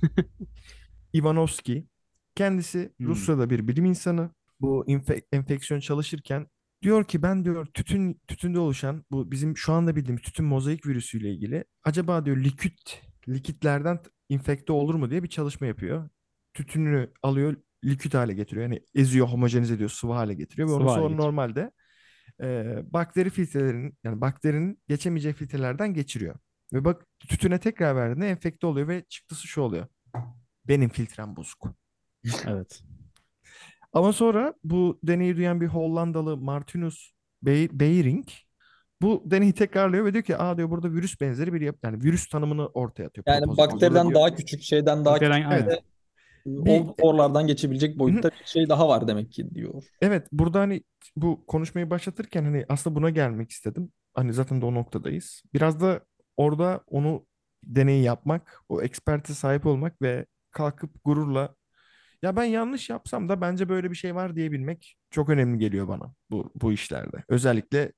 Ivanovski 1.14 1.86
kendisi 2.34 2.92
Hmm. 2.98 3.06
Rusya'da 3.06 3.50
bir 3.50 3.68
bilim 3.68 3.84
insanı. 3.84 4.30
Bu 4.60 4.84
infe- 4.86 5.22
enfeksiyon 5.32 5.80
çalışırken 5.80 6.46
diyor 6.82 7.04
ki 7.04 7.22
ben 7.22 7.44
diyor 7.44 7.66
tütün 7.66 8.20
tütünde 8.28 8.58
oluşan 8.58 9.04
bu 9.10 9.30
bizim 9.30 9.56
şu 9.56 9.72
anda 9.72 9.96
bildiğimiz 9.96 10.22
tütün 10.22 10.44
mozaik 10.46 10.86
virüsüyle 10.86 11.30
ilgili 11.30 11.64
acaba 11.84 12.26
diyor 12.26 12.36
likit 12.36 13.02
likitlerden 13.28 13.98
infekte 14.28 14.72
olur 14.72 14.94
mu 14.94 15.10
diye 15.10 15.22
bir 15.22 15.28
çalışma 15.28 15.66
yapıyor. 15.66 16.08
Tütünü 16.54 17.12
alıyor 17.22 17.56
likit 17.86 18.14
hale 18.14 18.34
getiriyor. 18.34 18.62
Yani 18.66 18.80
eziyor, 18.94 19.28
homojenize 19.28 19.74
ediyor, 19.74 19.90
sıvı 19.90 20.12
hale 20.12 20.34
getiriyor 20.34 20.68
ve 20.68 20.72
onu 20.72 20.88
sonra 20.88 21.00
getiriyor. 21.00 21.18
normalde 21.20 21.70
e, 22.42 22.64
bakteri 22.92 23.30
filtrelerinin 23.30 23.98
yani 24.04 24.20
bakterinin 24.20 24.82
geçemeyeceği 24.88 25.34
filtrelerden 25.34 25.94
geçiriyor. 25.94 26.34
Ve 26.72 26.84
bak 26.84 27.06
tütüne 27.18 27.58
tekrar 27.58 27.96
verdiğinde 27.96 28.30
enfekte 28.30 28.66
oluyor 28.66 28.88
ve 28.88 29.04
çıktısı 29.08 29.46
şu 29.46 29.60
oluyor. 29.60 29.86
Benim 30.68 30.88
filtrem 30.88 31.36
bozuk. 31.36 31.66
Evet. 32.46 32.82
Ama 33.92 34.12
sonra 34.12 34.54
bu 34.64 35.00
deneyi 35.02 35.36
duyan 35.36 35.60
bir 35.60 35.66
Hollandalı 35.66 36.36
Martinus 36.36 37.10
Be- 37.42 37.80
Beyring 37.80 38.28
bu 39.02 39.22
deneyi 39.26 39.52
tekrarlıyor 39.52 40.04
ve 40.04 40.12
diyor 40.12 40.24
ki 40.24 40.36
aa 40.36 40.56
diyor 40.56 40.70
burada 40.70 40.92
virüs 40.92 41.20
benzeri 41.20 41.52
bir 41.52 41.60
yap 41.60 41.76
yani 41.82 42.02
virüs 42.04 42.28
tanımını 42.28 42.66
ortaya 42.66 43.04
atıyor. 43.06 43.24
Yani 43.28 43.56
bakteriden 43.56 44.08
diyor- 44.10 44.14
daha 44.14 44.34
küçük 44.34 44.62
şeyden 44.62 45.04
daha 45.04 45.18
küçük 45.18 45.32
aynen. 45.32 45.78
Bir- 46.46 46.80
o 46.80 46.94
oralardan 47.02 47.46
geçebilecek 47.46 47.98
boyutta 47.98 48.30
bir 48.40 48.46
şey 48.46 48.68
daha 48.68 48.88
var 48.88 49.08
demek 49.08 49.32
ki 49.32 49.54
diyor. 49.54 49.82
Evet 50.00 50.28
burada 50.32 50.60
hani 50.60 50.82
bu 51.16 51.46
konuşmayı 51.46 51.90
başlatırken 51.90 52.44
hani 52.44 52.64
aslında 52.68 52.96
buna 52.96 53.10
gelmek 53.10 53.50
istedim. 53.50 53.92
Hani 54.14 54.32
zaten 54.32 54.60
de 54.60 54.66
o 54.66 54.74
noktadayız. 54.74 55.42
Biraz 55.54 55.80
da 55.80 56.00
orada 56.36 56.80
onu 56.86 57.26
deneyi 57.64 58.04
yapmak, 58.04 58.60
o 58.68 58.82
ekspertize 58.82 59.34
sahip 59.38 59.66
olmak 59.66 60.02
ve 60.02 60.26
kalkıp 60.50 60.90
gururla 61.04 61.54
ya 62.22 62.36
ben 62.36 62.44
yanlış 62.44 62.90
yapsam 62.90 63.28
da 63.28 63.40
bence 63.40 63.68
böyle 63.68 63.90
bir 63.90 63.96
şey 63.96 64.14
var 64.14 64.36
diyebilmek 64.36 64.96
çok 65.10 65.28
önemli 65.28 65.58
geliyor 65.58 65.88
bana 65.88 66.12
bu 66.30 66.52
bu 66.54 66.72
işlerde. 66.72 67.24
Özellikle 67.28 67.92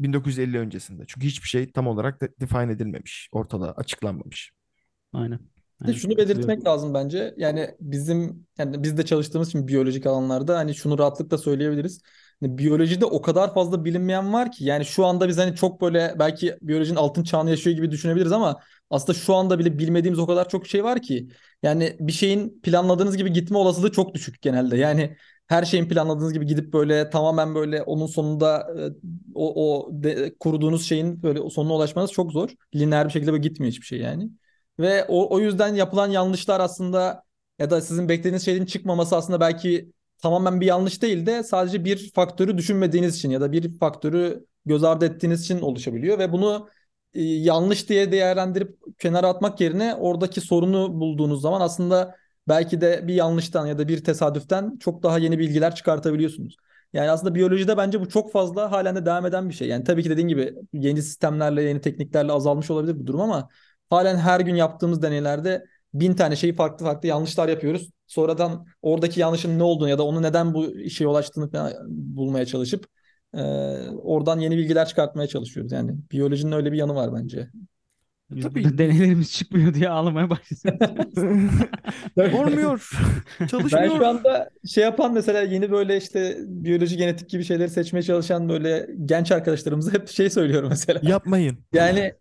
1950 0.00 0.58
öncesinde. 0.58 1.04
Çünkü 1.06 1.26
hiçbir 1.26 1.48
şey 1.48 1.72
tam 1.72 1.86
olarak 1.86 2.20
de- 2.20 2.34
define 2.40 2.72
edilmemiş, 2.72 3.28
ortada 3.32 3.72
açıklanmamış. 3.72 4.52
Aynen. 5.12 5.40
De 5.80 5.84
Aynen. 5.86 5.98
şunu 5.98 6.16
belirtmek 6.16 6.66
lazım 6.66 6.94
bence. 6.94 7.34
Yani 7.36 7.70
bizim 7.80 8.46
yani 8.58 8.82
biz 8.82 8.98
de 8.98 9.04
çalıştığımız 9.04 9.48
için 9.48 9.68
biyolojik 9.68 10.06
alanlarda 10.06 10.58
hani 10.58 10.74
şunu 10.74 10.98
rahatlıkla 10.98 11.38
söyleyebiliriz. 11.38 12.00
Hani 12.40 12.58
biyolojide 12.58 13.04
o 13.04 13.22
kadar 13.22 13.54
fazla 13.54 13.84
bilinmeyen 13.84 14.32
var 14.32 14.52
ki 14.52 14.64
yani 14.64 14.84
şu 14.84 15.06
anda 15.06 15.28
biz 15.28 15.38
hani 15.38 15.56
çok 15.56 15.80
böyle 15.80 16.14
belki 16.18 16.56
biyolojinin 16.62 16.96
altın 16.96 17.24
çağını 17.24 17.50
yaşıyor 17.50 17.76
gibi 17.76 17.90
düşünebiliriz 17.90 18.32
ama 18.32 18.60
aslında 18.90 19.18
şu 19.18 19.34
anda 19.34 19.58
bile 19.58 19.78
bilmediğimiz 19.78 20.18
o 20.18 20.26
kadar 20.26 20.48
çok 20.48 20.66
şey 20.66 20.84
var 20.84 21.02
ki 21.02 21.28
yani 21.62 21.96
bir 22.00 22.12
şeyin 22.12 22.60
planladığınız 22.62 23.16
gibi 23.16 23.32
gitme 23.32 23.58
olasılığı 23.58 23.92
çok 23.92 24.14
düşük 24.14 24.42
genelde. 24.42 24.76
Yani 24.76 25.16
her 25.46 25.64
şeyin 25.64 25.88
planladığınız 25.88 26.32
gibi 26.32 26.46
gidip 26.46 26.72
böyle 26.72 27.10
tamamen 27.10 27.54
böyle 27.54 27.82
onun 27.82 28.06
sonunda 28.06 28.68
e, 28.78 28.82
o, 29.34 29.76
o 29.78 29.88
de- 29.92 30.34
kurduğunuz 30.40 30.86
şeyin 30.88 31.22
böyle 31.22 31.50
sonuna 31.50 31.74
ulaşmanız 31.74 32.12
çok 32.12 32.32
zor. 32.32 32.50
Lineer 32.74 33.06
bir 33.06 33.12
şekilde 33.12 33.32
böyle 33.32 33.42
gitmiyor 33.42 33.72
hiçbir 33.72 33.86
şey 33.86 33.98
yani. 34.00 34.30
Ve 34.78 35.04
o, 35.08 35.34
o 35.34 35.40
yüzden 35.40 35.74
yapılan 35.74 36.10
yanlışlar 36.10 36.60
aslında 36.60 37.22
ya 37.58 37.70
da 37.70 37.80
sizin 37.80 38.08
beklediğiniz 38.08 38.44
şeyin 38.44 38.64
çıkmaması 38.66 39.16
aslında 39.16 39.40
belki 39.40 39.92
tamamen 40.22 40.60
bir 40.60 40.66
yanlış 40.66 41.02
değil 41.02 41.26
de 41.26 41.42
sadece 41.42 41.84
bir 41.84 42.12
faktörü 42.12 42.58
düşünmediğiniz 42.58 43.16
için 43.16 43.30
ya 43.30 43.40
da 43.40 43.52
bir 43.52 43.78
faktörü 43.78 44.46
göz 44.66 44.84
ardı 44.84 45.04
ettiğiniz 45.06 45.42
için 45.42 45.60
oluşabiliyor 45.60 46.18
ve 46.18 46.32
bunu 46.32 46.68
e, 47.14 47.22
yanlış 47.22 47.88
diye 47.88 48.12
değerlendirip 48.12 48.78
kenara 48.98 49.28
atmak 49.28 49.60
yerine 49.60 49.94
oradaki 49.94 50.40
sorunu 50.40 51.00
bulduğunuz 51.00 51.42
zaman 51.42 51.60
aslında 51.60 52.16
belki 52.48 52.80
de 52.80 53.08
bir 53.08 53.14
yanlıştan 53.14 53.66
ya 53.66 53.78
da 53.78 53.88
bir 53.88 54.04
tesadüften 54.04 54.78
çok 54.78 55.02
daha 55.02 55.18
yeni 55.18 55.38
bilgiler 55.38 55.74
çıkartabiliyorsunuz. 55.74 56.56
Yani 56.92 57.10
aslında 57.10 57.34
biyolojide 57.34 57.76
bence 57.76 58.00
bu 58.00 58.08
çok 58.08 58.32
fazla 58.32 58.72
halen 58.72 58.96
de 58.96 59.06
devam 59.06 59.26
eden 59.26 59.48
bir 59.48 59.54
şey. 59.54 59.68
Yani 59.68 59.84
tabii 59.84 60.02
ki 60.02 60.10
dediğin 60.10 60.28
gibi 60.28 60.54
yeni 60.72 61.02
sistemlerle, 61.02 61.62
yeni 61.62 61.80
tekniklerle 61.80 62.32
azalmış 62.32 62.70
olabilir 62.70 63.00
bu 63.00 63.06
durum 63.06 63.20
ama 63.20 63.48
halen 63.90 64.16
her 64.16 64.40
gün 64.40 64.54
yaptığımız 64.54 65.02
deneylerde 65.02 65.64
bin 65.94 66.14
tane 66.14 66.36
şeyi 66.36 66.54
farklı 66.54 66.86
farklı 66.86 67.08
yanlışlar 67.08 67.48
yapıyoruz. 67.48 67.90
Sonradan 68.06 68.66
oradaki 68.82 69.20
yanlışın 69.20 69.58
ne 69.58 69.62
olduğunu 69.62 69.88
ya 69.88 69.98
da 69.98 70.02
onu 70.02 70.22
neden 70.22 70.54
bu 70.54 70.66
işe 70.76 71.04
yol 71.04 71.14
açtığını 71.14 71.72
bulmaya 71.88 72.46
çalışıp 72.46 72.86
e, 73.34 73.40
oradan 73.90 74.40
yeni 74.40 74.56
bilgiler 74.56 74.88
çıkartmaya 74.88 75.28
çalışıyoruz. 75.28 75.72
Yani 75.72 75.94
biyolojinin 76.12 76.52
öyle 76.52 76.72
bir 76.72 76.78
yanı 76.78 76.94
var 76.94 77.14
bence. 77.14 77.48
Biz 78.30 78.44
Tabii. 78.44 78.78
deneylerimiz 78.78 79.32
çıkmıyor 79.32 79.74
diye 79.74 79.88
ağlamaya 79.88 80.30
başlıyoruz. 80.30 81.54
Olmuyor. 82.34 82.90
Ben 83.40 83.46
Çalışmıyor. 83.46 83.96
şu 83.98 84.06
anda 84.06 84.50
şey 84.66 84.84
yapan 84.84 85.12
mesela 85.12 85.42
yeni 85.42 85.70
böyle 85.70 85.96
işte 85.96 86.36
biyoloji 86.40 86.96
genetik 86.96 87.30
gibi 87.30 87.44
şeyleri 87.44 87.70
seçmeye 87.70 88.02
çalışan 88.02 88.48
böyle 88.48 88.88
genç 89.04 89.32
arkadaşlarımıza 89.32 89.92
hep 89.92 90.08
şey 90.08 90.30
söylüyorum 90.30 90.68
mesela. 90.68 91.00
Yapmayın. 91.02 91.58
Yani 91.72 92.00
e, 92.00 92.18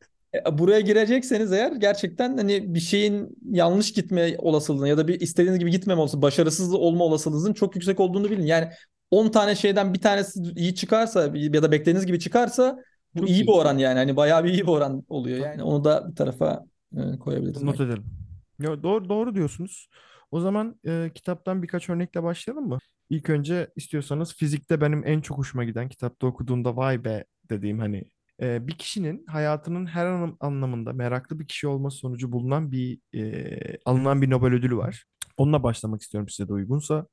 buraya 0.52 0.80
girecekseniz 0.80 1.52
eğer 1.52 1.72
gerçekten 1.72 2.38
hani 2.38 2.74
bir 2.74 2.80
şeyin 2.80 3.38
yanlış 3.52 3.94
gitme 3.94 4.36
olasılığını 4.38 4.88
ya 4.90 4.98
da 4.98 5.08
bir 5.08 5.22
istediğiniz 5.22 5.60
gibi 5.60 5.72
gitmeme 5.72 6.02
olasılığı, 6.02 6.22
başarısız 6.22 6.74
olma 6.74 7.04
olasılığınızın 7.04 7.54
çok 7.54 7.76
yüksek 7.76 8.00
olduğunu 8.00 8.32
bilin. 8.32 8.46
Yani 8.46 8.70
10 9.12 9.30
tane 9.30 9.56
şeyden 9.56 9.94
bir 9.94 10.02
tanesi 10.02 10.40
iyi 10.56 10.76
çıkarsa 10.76 11.32
ya 11.34 11.64
da 11.64 11.72
beklediğiniz 11.72 12.06
gibi 12.06 12.20
çıkarsa 12.20 12.78
bu 13.16 13.20
Çok 13.20 13.30
iyi 13.30 13.42
iyi. 13.42 13.48
bir 13.48 13.52
oran 13.52 13.78
yani. 13.78 13.98
Hani 13.98 14.16
bayağı 14.16 14.44
bir 14.44 14.50
iyi 14.50 14.62
bir 14.62 14.68
oran 14.68 15.04
oluyor. 15.10 15.38
Yani 15.38 15.64
onu 15.64 15.84
da 15.84 16.10
bir 16.10 16.16
tarafa 16.16 16.66
e, 16.98 17.20
koyabiliriz. 17.20 17.64
Not 17.64 17.80
edelim. 17.80 18.04
Ya 18.60 18.84
doğru 18.84 19.10
doğru 19.10 19.36
diyorsunuz. 19.36 19.88
O 20.32 20.40
zaman 20.40 20.80
e, 20.88 21.12
kitaptan 21.16 21.64
birkaç 21.64 21.90
örnekle 21.90 22.24
başlayalım 22.24 22.68
mı? 22.68 22.80
İlk 23.10 23.30
önce 23.30 23.68
istiyorsanız 23.76 24.34
fizikte 24.36 24.82
benim 24.82 25.08
en 25.08 25.22
çok 25.22 25.38
hoşuma 25.38 25.64
giden 25.64 25.90
kitapta 25.90 26.28
okuduğumda 26.28 26.76
vay 26.76 27.04
be 27.04 27.26
dediğim 27.50 27.80
hani 27.80 28.04
e, 28.42 28.68
bir 28.68 28.74
kişinin 28.78 29.26
hayatının 29.28 29.86
her 29.86 30.06
anlam- 30.06 30.38
anlamında 30.40 30.94
meraklı 30.94 31.40
bir 31.40 31.48
kişi 31.48 31.68
olması 31.68 31.98
sonucu 31.98 32.32
bulunan 32.32 32.72
bir 32.72 33.00
e, 33.16 33.78
alınan 33.86 34.22
bir 34.22 34.30
Nobel 34.30 34.54
ödülü 34.54 34.78
var. 34.78 35.06
Onunla 35.38 35.64
başlamak 35.64 36.02
istiyorum 36.02 36.30
size 36.30 36.50
de 36.50 36.54
uygunsa. 36.54 37.08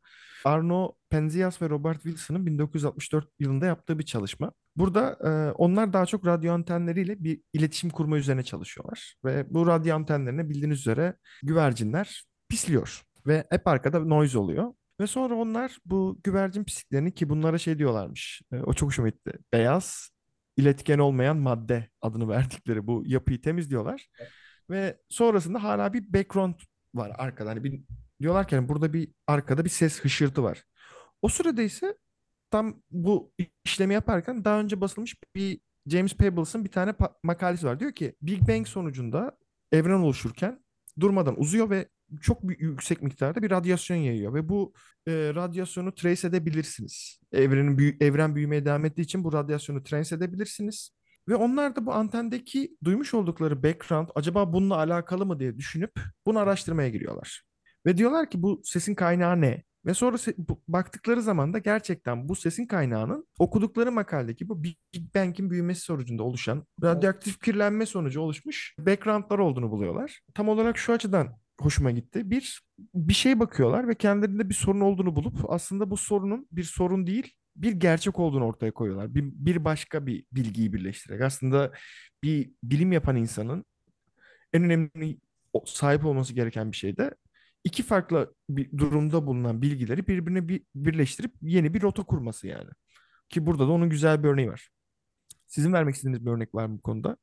Arno 0.45 0.93
Penzias 1.11 1.63
ve 1.63 1.71
Robert 1.71 2.03
Wilson'ın 2.03 2.47
1964 2.47 3.29
yılında 3.39 3.67
yaptığı 3.67 3.99
bir 3.99 4.05
çalışma. 4.05 4.53
Burada 4.77 5.19
e, 5.25 5.53
onlar 5.53 5.93
daha 5.93 6.07
çok 6.07 6.27
radyo 6.27 6.53
antenleriyle 6.55 7.25
bir 7.25 7.41
iletişim 7.53 7.91
kurma 7.91 8.17
üzerine 8.17 8.43
çalışıyorlar. 8.43 9.15
Ve 9.25 9.47
bu 9.55 9.67
radyo 9.67 9.95
antenlerine 9.97 10.51
bildiğiniz 10.51 10.79
üzere 10.79 11.17
güvercinler 11.43 12.25
pisliyor. 12.49 13.03
Ve 13.27 13.45
hep 13.51 13.67
arkada 13.67 14.01
noise 14.01 14.39
oluyor. 14.39 14.73
Ve 15.01 15.07
sonra 15.07 15.35
onlar 15.35 15.79
bu 15.85 16.21
güvercin 16.25 16.65
pisliklerini 16.65 17.15
ki 17.15 17.29
bunlara 17.29 17.59
şey 17.59 17.79
diyorlarmış. 17.79 18.43
e, 18.53 18.57
o 18.57 18.73
çok 18.75 18.87
hoşuma 18.89 19.09
gitti. 19.09 19.33
Beyaz, 19.53 20.11
iletken 20.57 20.99
olmayan 20.99 21.37
madde 21.37 21.89
adını 22.03 22.29
verdikleri 22.29 22.87
bu 22.87 23.03
yapıyı 23.07 23.41
temizliyorlar. 23.41 24.09
Ve 24.71 25.01
sonrasında 25.09 25.63
hala 25.63 25.93
bir 25.93 26.13
background 26.13 26.55
var 26.95 27.13
arkada. 27.19 27.51
Hani 27.51 27.65
bir, 27.65 27.83
diyorlar 28.21 28.49
ki 28.49 28.57
hani 28.57 28.69
burada 28.69 28.93
bir 28.93 29.09
arkada 29.27 29.65
bir 29.65 29.71
ses 29.71 30.01
hışırtı 30.01 30.43
var. 30.43 30.65
O 31.23 31.29
sırada 31.29 31.63
ise 31.63 31.97
tam 32.51 32.83
bu 32.91 33.33
işlemi 33.65 33.95
yaparken 33.95 34.45
daha 34.45 34.61
önce 34.61 34.81
basılmış 34.81 35.17
bir 35.35 35.61
James 35.87 36.15
Pebbles'ın 36.17 36.65
bir 36.65 36.71
tane 36.71 36.95
makalesi 37.23 37.67
var. 37.67 37.81
Diyor 37.81 37.93
ki 37.93 38.15
Big 38.23 38.49
Bang 38.49 38.67
sonucunda 38.67 39.39
evren 39.73 40.01
oluşurken 40.01 40.65
durmadan 41.01 41.41
uzuyor 41.41 41.71
ve 41.71 41.89
çok 42.21 42.61
yüksek 42.61 43.03
miktarda 43.03 43.43
bir 43.43 43.51
radyasyon 43.51 43.97
yayıyor 43.97 44.35
ve 44.35 44.49
bu 44.49 44.73
e, 45.09 45.13
radyasyonu 45.13 45.95
trace 45.95 46.29
edebilirsiniz. 46.29 47.19
Evrenin 47.33 47.79
büyü- 47.79 47.97
evren 48.01 48.35
büyümeye 48.35 48.65
devam 48.65 48.85
ettiği 48.85 49.03
için 49.03 49.25
bu 49.25 49.33
radyasyonu 49.33 49.83
trace 49.83 50.15
edebilirsiniz. 50.15 50.91
Ve 51.29 51.35
onlar 51.35 51.77
da 51.77 51.87
bu 51.87 51.93
antendeki 51.95 52.77
duymuş 52.85 53.15
oldukları 53.15 53.63
background 53.63 54.09
acaba 54.15 54.53
bununla 54.53 54.77
alakalı 54.77 55.27
mı 55.27 55.41
diye 55.41 55.59
düşünüp 55.59 55.93
bunu 56.27 56.39
araştırmaya 56.39 56.89
giriyorlar. 56.89 57.43
Ve 57.87 57.97
diyorlar 57.97 58.31
ki 58.31 58.43
bu 58.43 58.61
sesin 58.65 58.95
kaynağı 58.95 59.41
ne? 59.41 59.63
Ve 59.87 59.95
sonra 59.95 60.17
baktıkları 60.69 61.23
zaman 61.23 61.53
da 61.53 61.59
gerçekten 61.59 62.29
bu 62.29 62.37
sesin 62.37 62.67
kaynağının 62.67 63.27
okudukları 63.39 63.93
makaledeki 63.93 64.49
bu 64.49 64.63
Big 64.63 64.77
Bang'in 65.15 65.51
büyümesi 65.51 65.81
sonucunda 65.81 66.23
oluşan 66.23 66.67
radyoaktif 66.83 67.41
kirlenme 67.41 67.87
sonucu 67.87 68.21
oluşmuş 68.21 68.75
backgroundlar 68.79 69.39
olduğunu 69.39 69.71
buluyorlar. 69.71 70.21
Tam 70.35 70.49
olarak 70.49 70.79
şu 70.79 70.93
açıdan 70.93 71.39
hoşuma 71.61 71.91
gitti. 71.91 72.31
Bir, 72.31 72.63
bir 72.95 73.15
şey 73.15 73.41
bakıyorlar 73.41 73.89
ve 73.89 73.95
kendilerinde 73.95 74.49
bir 74.49 74.55
sorun 74.55 74.81
olduğunu 74.81 75.17
bulup 75.17 75.51
aslında 75.53 75.91
bu 75.91 75.97
sorunun 75.97 76.49
bir 76.53 76.65
sorun 76.65 77.07
değil 77.07 77.35
bir 77.57 77.73
gerçek 77.73 78.19
olduğunu 78.19 78.45
ortaya 78.45 78.73
koyuyorlar. 78.73 79.15
Bir, 79.15 79.25
bir 79.25 79.65
başka 79.65 80.07
bir 80.07 80.25
bilgiyi 80.33 80.73
birleştirerek. 80.73 81.23
Aslında 81.23 81.73
bir 82.23 82.51
bilim 82.63 82.93
yapan 82.93 83.17
insanın 83.17 83.65
en 84.53 84.65
önemli 84.65 85.19
sahip 85.65 86.05
olması 86.07 86.35
gereken 86.35 86.73
bir 86.73 86.77
şey 86.77 86.97
de 86.97 87.15
iki 87.65 87.83
farklı 87.83 88.35
bir 88.49 88.79
durumda 88.79 89.27
bulunan 89.27 89.63
bilgileri 89.63 90.07
birbirine 90.09 90.49
bir, 90.49 90.63
birleştirip 90.75 91.33
yeni 91.43 91.75
bir 91.75 91.83
rota 91.83 92.03
kurması 92.03 92.47
yani. 92.47 92.71
Ki 93.29 93.47
burada 93.47 93.69
da 93.69 93.73
onun 93.73 93.91
güzel 93.91 94.23
bir 94.23 94.29
örneği 94.29 94.49
var. 94.49 94.69
Sizin 95.47 95.73
vermek 95.73 95.95
istediğiniz 95.95 96.27
bir 96.27 96.31
örnek 96.31 96.55
var 96.55 96.67
mı 96.67 96.79
bu 96.79 96.83
konuda? 96.83 97.17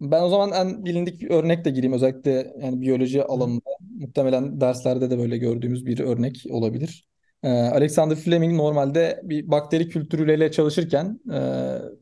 Ben 0.00 0.22
o 0.22 0.28
zaman 0.28 0.52
en 0.52 0.84
bilindik 0.84 1.20
bir 1.20 1.30
örnekle 1.30 1.70
gireyim. 1.70 1.92
Özellikle 1.92 2.54
yani 2.62 2.80
biyoloji 2.80 3.24
alanında 3.24 3.70
muhtemelen 3.98 4.60
derslerde 4.60 5.10
de 5.10 5.18
böyle 5.18 5.38
gördüğümüz 5.38 5.86
bir 5.86 5.98
örnek 6.00 6.44
olabilir. 6.50 7.08
Ee, 7.42 7.48
Alexander 7.48 8.16
Fleming 8.16 8.56
normalde 8.56 9.20
bir 9.24 9.50
bakteri 9.50 9.88
kültürüyle 9.88 10.50
çalışırken 10.50 11.20
e, 11.32 11.38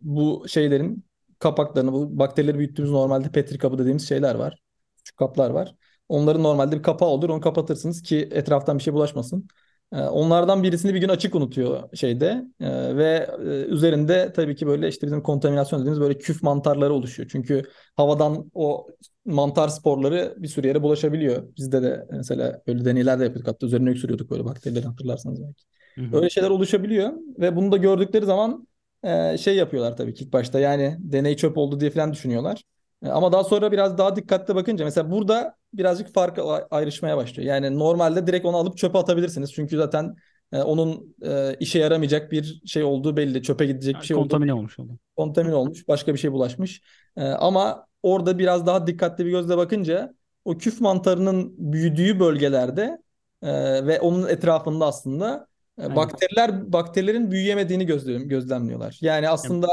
bu 0.03 0.45
şeylerin 0.49 1.05
kapaklarını, 1.39 1.93
bu 1.93 2.19
bakterileri 2.19 2.59
büyüttüğümüz 2.59 2.91
normalde 2.93 3.29
Petri 3.31 3.59
kabı 3.59 3.79
dediğimiz 3.79 4.09
şeyler 4.09 4.35
var. 4.35 4.63
Küçük 4.97 5.17
kaplar 5.17 5.51
var. 5.51 5.75
Onların 6.09 6.43
normalde 6.43 6.77
bir 6.79 6.83
kapağı 6.83 7.09
olur, 7.09 7.29
onu 7.29 7.41
kapatırsınız 7.41 8.03
ki 8.03 8.29
etraftan 8.33 8.79
bir 8.79 8.83
şey 8.83 8.95
bulaşmasın. 8.95 9.49
Ee, 9.95 9.99
Onlardan 10.01 10.63
birisini 10.63 10.95
bir 10.95 11.01
gün 11.01 11.09
açık 11.09 11.35
unutuyor 11.35 11.97
şeyde 11.97 12.45
Ee, 12.61 12.97
ve 12.97 13.29
e, 13.41 13.45
üzerinde 13.45 14.33
tabii 14.33 14.57
ki 14.57 14.67
böyle 14.67 14.89
işte 14.89 15.07
bizim 15.07 15.23
kontaminasyon 15.23 15.81
dediğimiz 15.81 16.01
böyle 16.01 16.19
küf 16.19 16.43
mantarları 16.43 16.93
oluşuyor. 16.95 17.28
Çünkü 17.33 17.63
havadan 17.97 18.50
o 18.54 18.87
mantar 19.25 19.69
sporları 19.69 20.35
bir 20.39 20.49
sürü 20.49 20.67
yere 20.67 20.83
bulaşabiliyor. 20.83 21.57
Bizde 21.57 21.83
de 21.83 22.07
mesela 22.11 22.63
böyle 22.67 22.85
deneyler 22.85 23.21
de 23.21 23.25
yapıyorduk. 23.25 23.49
Hatta 23.49 23.67
üzerine 23.67 23.91
öksürüyorduk 23.91 24.30
böyle 24.30 24.45
bakterileri 24.45 24.87
hatırlarsanız 24.87 25.43
belki. 25.43 25.65
Öyle 26.13 26.30
şeyler 26.30 26.50
oluşabiliyor 26.50 27.13
ve 27.39 27.57
bunu 27.57 27.73
da 27.73 27.76
gördükleri 27.76 28.25
zaman 28.26 28.69
e, 29.04 29.39
şey 29.39 29.57
yapıyorlar 29.57 29.97
tabii 29.97 30.15
ki 30.15 30.25
ilk 30.25 30.33
başta 30.33 30.61
yani 30.61 30.97
deney 31.00 31.37
çöp 31.37 31.59
oldu 31.59 31.80
diye 31.80 31.91
falan 31.91 32.13
düşünüyorlar. 32.13 32.65
E, 33.04 33.08
Ama 33.08 33.32
daha 33.32 33.45
sonra 33.45 33.73
biraz 33.73 33.99
daha 33.99 34.17
dikkatli 34.17 34.54
bakınca 34.54 34.84
mesela 34.84 35.10
burada 35.10 35.56
birazcık 35.75 36.14
fark 36.14 36.38
ayrışmaya 36.71 37.17
başlıyor. 37.17 37.49
Yani 37.49 37.78
normalde 37.78 38.26
direkt 38.26 38.47
onu 38.47 38.56
alıp 38.56 38.76
çöpe 38.76 38.99
atabilirsiniz. 38.99 39.52
Çünkü 39.52 39.76
zaten 39.76 40.17
e, 40.52 40.62
onun 40.62 41.14
e, 41.23 41.56
işe 41.60 41.78
yaramayacak 41.78 42.32
bir 42.32 42.62
şey 42.67 42.82
olduğu 42.82 43.17
belli. 43.17 43.43
Çöpe 43.43 43.67
gidecek 43.67 43.97
bir 44.00 44.06
şey 44.06 44.17
olduğu 44.17 44.23
Kontamine 44.23 44.54
olmuş 44.54 44.78
oldu. 44.78 44.93
kontamine 45.17 45.54
olmuş, 45.54 45.88
başka 45.88 46.14
bir 46.14 46.19
şey 46.19 46.32
bulaşmış. 46.32 46.82
Ama 47.17 47.86
orada 48.02 48.38
biraz 48.38 48.67
daha 48.67 48.86
dikkatli 48.86 49.26
bir 49.26 49.30
gözle 49.30 49.56
bakınca 49.56 50.14
o 50.45 50.58
küf 50.58 50.80
mantarının 50.80 51.54
büyüdüğü 51.58 52.21
bölgelerde 52.21 52.99
e, 53.43 53.86
ve 53.86 54.00
onun 54.00 54.28
etrafında 54.28 54.86
aslında 54.86 55.47
e, 55.82 55.97
bakteriler 55.97 56.73
bakterilerin 56.73 57.30
büyüyemediğini 57.30 57.86
gözlem, 57.86 58.28
gözlemliyorlar. 58.28 58.99
Yani 59.00 59.28
aslında 59.28 59.69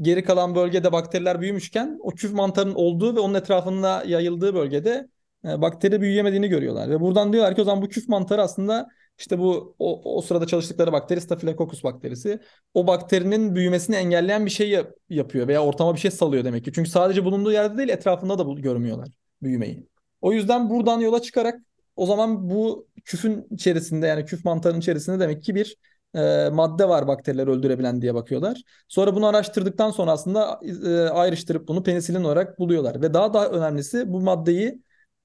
geri 0.00 0.24
kalan 0.24 0.54
bölgede 0.54 0.92
bakteriler 0.92 1.40
büyümüşken 1.40 1.98
o 2.02 2.10
küf 2.10 2.32
mantarının 2.32 2.74
olduğu 2.74 3.16
ve 3.16 3.20
onun 3.20 3.34
etrafında 3.34 4.04
yayıldığı 4.06 4.54
bölgede 4.54 5.08
e, 5.44 5.60
bakteri 5.60 6.00
büyüyemediğini 6.00 6.48
görüyorlar. 6.48 6.90
Ve 6.90 7.00
buradan 7.00 7.32
diyorlar 7.32 7.54
ki 7.54 7.60
o 7.60 7.64
zaman 7.64 7.82
bu 7.82 7.88
küf 7.88 8.08
mantarı 8.08 8.42
aslında 8.42 8.88
işte 9.18 9.38
bu 9.38 9.76
o, 9.78 10.16
o 10.16 10.22
sırada 10.22 10.46
çalıştıkları 10.46 10.92
bakteri 10.92 11.20
Staphylococcus 11.20 11.84
bakterisi 11.84 12.38
o 12.74 12.86
bakterinin 12.86 13.54
büyümesini 13.54 13.96
engelleyen 13.96 14.46
bir 14.46 14.50
şey 14.50 14.70
yap- 14.70 14.94
yapıyor 15.08 15.48
veya 15.48 15.64
ortama 15.64 15.94
bir 15.94 16.00
şey 16.00 16.10
salıyor 16.10 16.44
demek 16.44 16.64
ki. 16.64 16.72
Çünkü 16.74 16.90
sadece 16.90 17.24
bulunduğu 17.24 17.52
yerde 17.52 17.78
değil 17.78 17.88
etrafında 17.88 18.38
da 18.38 18.60
görmüyorlar 18.60 19.08
büyümeyi. 19.42 19.86
O 20.20 20.32
yüzden 20.32 20.70
buradan 20.70 21.00
yola 21.00 21.22
çıkarak 21.22 21.60
o 21.96 22.06
zaman 22.06 22.50
bu 22.50 22.88
küfün 23.04 23.46
içerisinde 23.50 24.06
yani 24.06 24.24
küf 24.24 24.44
mantarının 24.44 24.80
içerisinde 24.80 25.20
demek 25.20 25.42
ki 25.42 25.54
bir 25.54 25.76
e, 26.14 26.48
madde 26.52 26.88
var 26.88 27.08
bakterileri 27.08 27.50
öldürebilen 27.50 28.02
diye 28.02 28.14
bakıyorlar. 28.14 28.62
Sonra 28.88 29.16
bunu 29.16 29.26
araştırdıktan 29.26 29.90
sonra 29.90 30.10
aslında 30.12 30.60
e, 30.86 31.08
ayrıştırıp 31.08 31.68
bunu 31.68 31.82
penisilin 31.82 32.24
olarak 32.24 32.58
buluyorlar. 32.58 33.02
Ve 33.02 33.14
daha 33.14 33.34
da 33.34 33.50
önemlisi 33.50 34.12
bu 34.12 34.20
maddeyi 34.20 34.82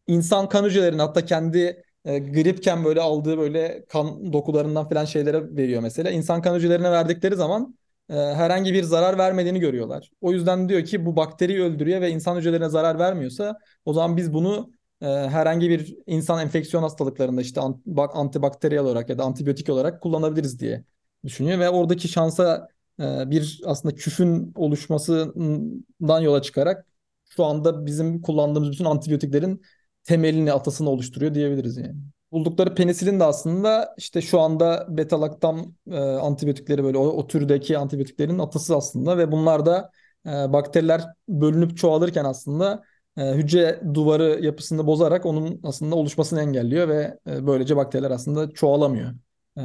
insan 0.07 0.49
kan 0.49 0.63
hücrelerine 0.63 1.01
hatta 1.01 1.25
kendi 1.25 1.83
e, 2.05 2.19
gripken 2.19 2.85
böyle 2.85 3.01
aldığı 3.01 3.37
böyle 3.37 3.85
kan 3.89 4.33
dokularından 4.33 4.89
falan 4.89 5.05
şeylere 5.05 5.55
veriyor 5.55 5.81
mesela. 5.81 6.09
İnsan 6.11 6.41
kan 6.41 6.55
hücrelerine 6.55 6.91
verdikleri 6.91 7.35
zaman 7.35 7.75
e, 8.09 8.13
herhangi 8.13 8.73
bir 8.73 8.83
zarar 8.83 9.17
vermediğini 9.17 9.59
görüyorlar. 9.59 10.11
O 10.21 10.31
yüzden 10.31 10.69
diyor 10.69 10.85
ki 10.85 11.05
bu 11.05 11.15
bakteriyi 11.15 11.61
öldürüyor 11.61 12.01
ve 12.01 12.09
insan 12.09 12.37
hücrelerine 12.37 12.69
zarar 12.69 12.99
vermiyorsa 12.99 13.57
o 13.85 13.93
zaman 13.93 14.17
biz 14.17 14.33
bunu 14.33 14.71
herhangi 15.05 15.69
bir 15.69 15.97
insan 16.07 16.41
enfeksiyon 16.41 16.83
hastalıklarında 16.83 17.41
işte 17.41 17.61
an- 17.61 17.81
bak 17.85 18.11
antibakteriyel 18.15 18.83
olarak 18.83 19.09
ya 19.09 19.17
da 19.17 19.23
antibiyotik 19.23 19.69
olarak 19.69 20.01
kullanabiliriz 20.01 20.59
diye 20.59 20.83
düşünüyor 21.25 21.59
ve 21.59 21.69
oradaki 21.69 22.07
şansa 22.07 22.67
e, 22.99 23.29
bir 23.29 23.61
aslında 23.65 23.95
küfün 23.95 24.51
oluşmasından 24.55 26.19
yola 26.21 26.41
çıkarak 26.41 26.85
şu 27.29 27.45
anda 27.45 27.85
bizim 27.85 28.21
kullandığımız 28.21 28.71
bütün 28.71 28.85
antibiyotiklerin 28.85 29.61
temelini, 30.03 30.53
atasını 30.53 30.89
oluşturuyor 30.89 31.33
diyebiliriz 31.33 31.77
yani. 31.77 31.95
Buldukları 32.31 32.75
penisilin 32.75 33.19
de 33.19 33.23
aslında 33.23 33.95
işte 33.97 34.21
şu 34.21 34.39
anda 34.39 34.87
beta-laktam 34.89 35.73
e, 35.91 35.97
antibiyotikleri 35.99 36.83
böyle 36.83 36.97
o, 36.97 37.07
o 37.07 37.27
türdeki 37.27 37.77
antibiyotiklerin 37.77 38.39
atası 38.39 38.75
aslında 38.75 39.17
ve 39.17 39.31
bunlar 39.31 39.65
da 39.65 39.91
e, 40.25 40.29
bakteriler 40.29 41.03
bölünüp 41.29 41.77
çoğalırken 41.77 42.25
aslında 42.25 42.83
hücre 43.21 43.81
duvarı 43.93 44.39
yapısını 44.45 44.87
bozarak 44.87 45.25
onun 45.25 45.59
aslında 45.63 45.95
oluşmasını 45.95 46.41
engelliyor 46.41 46.87
ve 46.87 47.19
e, 47.27 47.47
böylece 47.47 47.75
bakteriler 47.75 48.11
aslında 48.11 48.51
çoğalamıyor. 48.51 49.11
E, 49.57 49.61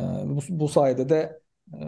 bu, 0.50 0.68
sayede 0.68 1.08
de 1.08 1.40
e, 1.74 1.78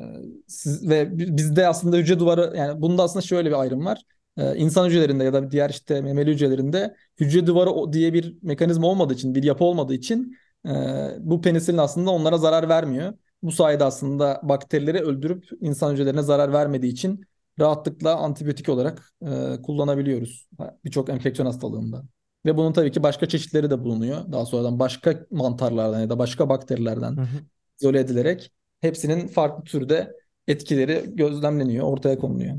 siz, 0.46 0.88
ve 0.88 1.18
bi- 1.18 1.36
bizde 1.36 1.68
aslında 1.68 1.96
hücre 1.96 2.18
duvarı 2.18 2.56
yani 2.56 2.82
bunda 2.82 3.02
aslında 3.02 3.22
şöyle 3.22 3.48
bir 3.48 3.60
ayrım 3.60 3.84
var. 3.84 4.02
E, 4.36 4.56
insan 4.56 4.86
hücrelerinde 4.86 5.24
ya 5.24 5.32
da 5.32 5.50
diğer 5.50 5.70
işte 5.70 6.00
memeli 6.00 6.30
hücrelerinde 6.30 6.94
hücre 7.20 7.46
duvarı 7.46 7.92
diye 7.92 8.12
bir 8.12 8.36
mekanizma 8.42 8.86
olmadığı 8.86 9.14
için, 9.14 9.34
bir 9.34 9.42
yapı 9.42 9.64
olmadığı 9.64 9.94
için 9.94 10.36
e, 10.66 10.70
bu 11.18 11.40
penisilin 11.42 11.78
aslında 11.78 12.10
onlara 12.10 12.38
zarar 12.38 12.68
vermiyor. 12.68 13.14
Bu 13.42 13.52
sayede 13.52 13.84
aslında 13.84 14.40
bakterileri 14.42 15.00
öldürüp 15.00 15.44
insan 15.60 15.92
hücrelerine 15.92 16.22
zarar 16.22 16.52
vermediği 16.52 16.92
için 16.92 17.24
rahatlıkla 17.58 18.16
antibiyotik 18.16 18.68
olarak 18.68 19.12
e, 19.22 19.62
kullanabiliyoruz 19.62 20.48
birçok 20.84 21.08
enfeksiyon 21.08 21.46
hastalığında. 21.46 22.04
Ve 22.46 22.56
bunun 22.56 22.72
tabii 22.72 22.92
ki 22.92 23.02
başka 23.02 23.28
çeşitleri 23.28 23.70
de 23.70 23.80
bulunuyor. 23.84 24.32
Daha 24.32 24.46
sonradan 24.46 24.78
başka 24.78 25.26
mantarlardan 25.30 26.00
ya 26.00 26.10
da 26.10 26.18
başka 26.18 26.48
bakterilerden 26.48 27.16
Hı 27.16 27.20
hı. 27.20 27.38
izole 27.80 28.00
edilerek 28.00 28.52
hepsinin 28.80 29.28
farklı 29.28 29.64
türde 29.64 30.12
etkileri 30.48 31.04
gözlemleniyor, 31.08 31.86
ortaya 31.86 32.18
konuluyor. 32.18 32.56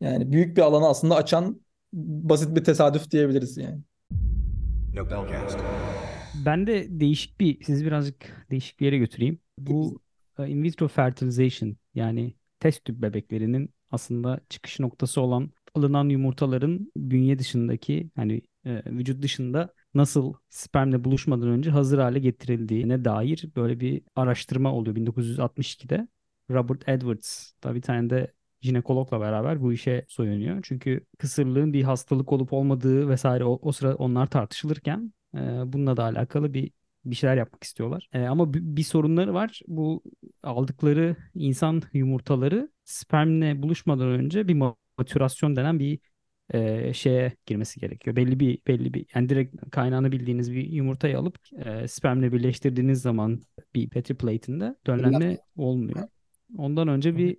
Yani 0.00 0.32
büyük 0.32 0.56
bir 0.56 0.62
alanı 0.62 0.88
aslında 0.88 1.16
açan 1.16 1.60
basit 1.92 2.56
bir 2.56 2.64
tesadüf 2.64 3.10
diyebiliriz 3.10 3.56
yani. 3.56 3.80
Ben 6.46 6.66
de 6.66 7.00
değişik 7.00 7.40
bir, 7.40 7.64
sizi 7.64 7.86
birazcık 7.86 8.46
değişik 8.50 8.80
bir 8.80 8.86
yere 8.86 8.98
götüreyim. 8.98 9.38
Bu 9.58 10.00
e, 10.38 10.48
in 10.48 10.62
vitro 10.62 10.88
fertilization 10.88 11.76
yani 11.94 12.34
test 12.60 12.84
tüp 12.84 13.02
bebeklerinin 13.02 13.70
aslında 13.94 14.40
çıkış 14.48 14.80
noktası 14.80 15.20
olan 15.20 15.50
alınan 15.74 16.08
yumurtaların 16.08 16.92
bünye 16.96 17.38
dışındaki 17.38 18.10
hani 18.16 18.42
e, 18.66 18.82
vücut 18.86 19.22
dışında 19.22 19.74
nasıl 19.94 20.34
spermle 20.50 21.04
buluşmadan 21.04 21.48
önce 21.48 21.70
hazır 21.70 21.98
hale 21.98 22.18
getirildiğine 22.18 23.04
dair 23.04 23.48
böyle 23.56 23.80
bir 23.80 24.02
araştırma 24.16 24.72
oluyor 24.74 24.96
1962'de. 24.96 26.08
Robert 26.50 26.88
Edwards 26.88 27.52
da 27.64 27.74
bir 27.74 27.82
tane 27.82 28.10
de 28.10 28.32
jinekologla 28.60 29.20
beraber 29.20 29.62
bu 29.62 29.72
işe 29.72 30.04
soyunuyor. 30.08 30.60
Çünkü 30.62 31.06
kısırlığın 31.18 31.72
bir 31.72 31.82
hastalık 31.82 32.32
olup 32.32 32.52
olmadığı 32.52 33.08
vesaire 33.08 33.44
o, 33.44 33.58
o 33.62 33.72
sıra 33.72 33.94
onlar 33.94 34.26
tartışılırken 34.26 35.12
e, 35.34 35.38
bununla 35.66 35.96
da 35.96 36.04
alakalı 36.04 36.54
bir 36.54 36.70
bir 37.04 37.14
şeyler 37.14 37.36
yapmak 37.36 37.64
istiyorlar. 37.64 38.08
E, 38.12 38.22
ama 38.22 38.54
bir, 38.54 38.82
sorunları 38.82 39.34
var. 39.34 39.60
Bu 39.66 40.02
aldıkları 40.42 41.16
insan 41.34 41.82
yumurtaları 41.92 42.70
spermle 42.84 43.62
buluşmadan 43.62 44.08
önce 44.08 44.48
bir 44.48 44.62
matürasyon 44.98 45.56
denen 45.56 45.78
bir 45.78 45.98
e, 46.50 46.92
şeye 46.92 47.32
girmesi 47.46 47.80
gerekiyor. 47.80 48.16
Belli 48.16 48.40
bir 48.40 48.58
belli 48.66 48.94
bir 48.94 49.06
yani 49.14 49.28
direkt 49.28 49.70
kaynağını 49.70 50.12
bildiğiniz 50.12 50.52
bir 50.52 50.64
yumurtayı 50.72 51.18
alıp 51.18 51.38
e, 51.64 51.88
spermle 51.88 52.32
birleştirdiğiniz 52.32 53.02
zaman 53.02 53.40
bir 53.74 53.88
petri 53.88 54.14
plate'inde 54.14 54.76
döllenme 54.86 55.38
olmuyor. 55.56 56.08
Ondan 56.58 56.88
önce 56.88 57.16
bir 57.16 57.36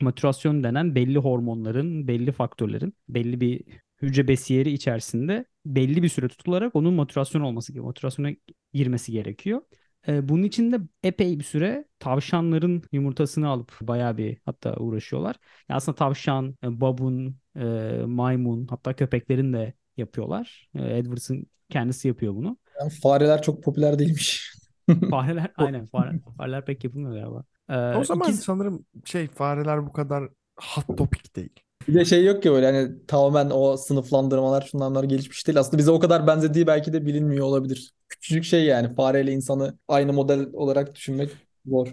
matürasyon 0.00 0.64
denen 0.64 0.94
belli 0.94 1.18
hormonların, 1.18 2.08
belli 2.08 2.32
faktörlerin, 2.32 2.94
belli 3.08 3.40
bir 3.40 3.62
hücre 4.02 4.28
besiyeri 4.28 4.70
içerisinde 4.70 5.44
belli 5.66 6.02
bir 6.02 6.08
süre 6.08 6.28
tutularak 6.28 6.76
onun 6.76 6.94
matürasyon 6.94 7.42
olması 7.42 7.72
gerekiyor. 7.72 7.86
Matürasyona 7.86 8.30
girmesi 8.72 9.12
gerekiyor. 9.12 9.60
Ee, 10.08 10.28
bunun 10.28 10.42
için 10.42 10.72
de 10.72 10.80
epey 11.02 11.38
bir 11.38 11.44
süre 11.44 11.84
tavşanların 11.98 12.82
yumurtasını 12.92 13.48
alıp 13.48 13.72
bayağı 13.82 14.16
bir 14.16 14.38
hatta 14.44 14.76
uğraşıyorlar. 14.76 15.36
Yani 15.68 15.76
aslında 15.76 15.96
tavşan, 15.96 16.56
e, 16.64 16.80
babun, 16.80 17.36
e, 17.56 17.62
maymun 18.06 18.66
hatta 18.70 18.92
köpeklerin 18.96 19.52
de 19.52 19.74
yapıyorlar. 19.96 20.68
E, 20.74 20.98
Edwards'ın 20.98 21.46
kendisi 21.68 22.08
yapıyor 22.08 22.34
bunu. 22.34 22.58
Yani 22.80 22.90
fareler 22.90 23.42
çok 23.42 23.62
popüler 23.64 23.98
değilmiş. 23.98 24.52
Fareler 25.10 25.52
aynen 25.56 25.86
fare, 25.86 26.20
fareler 26.36 26.64
pek 26.64 26.84
yapılmıyor 26.84 27.14
galiba. 27.22 27.44
Ee, 27.68 27.98
O 27.98 28.04
zaman 28.04 28.28
ikisi- 28.28 28.42
sanırım 28.42 28.86
şey 29.04 29.28
fareler 29.28 29.86
bu 29.86 29.92
kadar 29.92 30.28
hot 30.60 30.98
topic 30.98 31.34
değil. 31.36 31.52
Bir 31.88 31.94
de 31.94 32.04
şey 32.04 32.24
yok 32.24 32.42
ki 32.42 32.50
böyle 32.52 32.66
hani 32.66 33.06
tamamen 33.06 33.50
o 33.52 33.76
sınıflandırmalar 33.76 34.62
şunlar 34.62 34.90
bunlar 34.90 35.04
gelişmiş 35.04 35.46
değil. 35.46 35.58
Aslında 35.58 35.78
bize 35.78 35.90
o 35.90 35.98
kadar 36.00 36.26
benzediği 36.26 36.66
belki 36.66 36.92
de 36.92 37.06
bilinmiyor 37.06 37.46
olabilir. 37.46 37.92
Küçücük 38.08 38.44
şey 38.44 38.64
yani 38.64 38.94
fareyle 38.94 39.32
insanı 39.32 39.78
aynı 39.88 40.12
model 40.12 40.46
olarak 40.52 40.94
düşünmek 40.94 41.30
zor. 41.66 41.88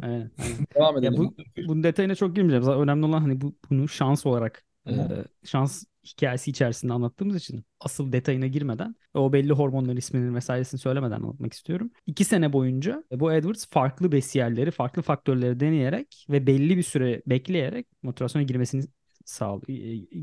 aynen, 0.00 0.30
aynen. 0.38 0.66
Devam 0.76 0.98
Ya 1.02 1.16
edelim. 1.16 1.16
bu 1.16 1.36
bunun 1.66 1.82
detayına 1.82 2.14
çok 2.14 2.36
girmeyeceğim. 2.36 2.62
Zaten 2.64 2.80
önemli 2.82 3.06
olan 3.06 3.20
hani 3.20 3.40
bu 3.40 3.56
bunu 3.70 3.88
şans 3.88 4.26
olarak 4.26 4.64
e, 4.88 4.92
şans 5.44 5.84
hikayesi 6.06 6.50
içerisinde 6.50 6.92
anlattığımız 6.92 7.36
için 7.36 7.64
asıl 7.80 8.12
detayına 8.12 8.46
girmeden 8.46 8.96
o 9.14 9.32
belli 9.32 9.52
hormonların 9.52 9.96
ismini 9.96 10.34
vesairesini 10.34 10.80
söylemeden 10.80 11.16
anlatmak 11.16 11.52
istiyorum. 11.52 11.90
İki 12.06 12.24
sene 12.24 12.52
boyunca 12.52 13.04
bu 13.12 13.32
Edwards 13.32 13.66
farklı 13.70 14.12
besiyerleri, 14.12 14.70
farklı 14.70 15.02
faktörleri 15.02 15.60
deneyerek 15.60 16.26
ve 16.30 16.46
belli 16.46 16.76
bir 16.76 16.82
süre 16.82 17.22
bekleyerek 17.26 17.86
motivasyona 18.02 18.42
girmesini 18.44 18.84
sağ 19.28 19.60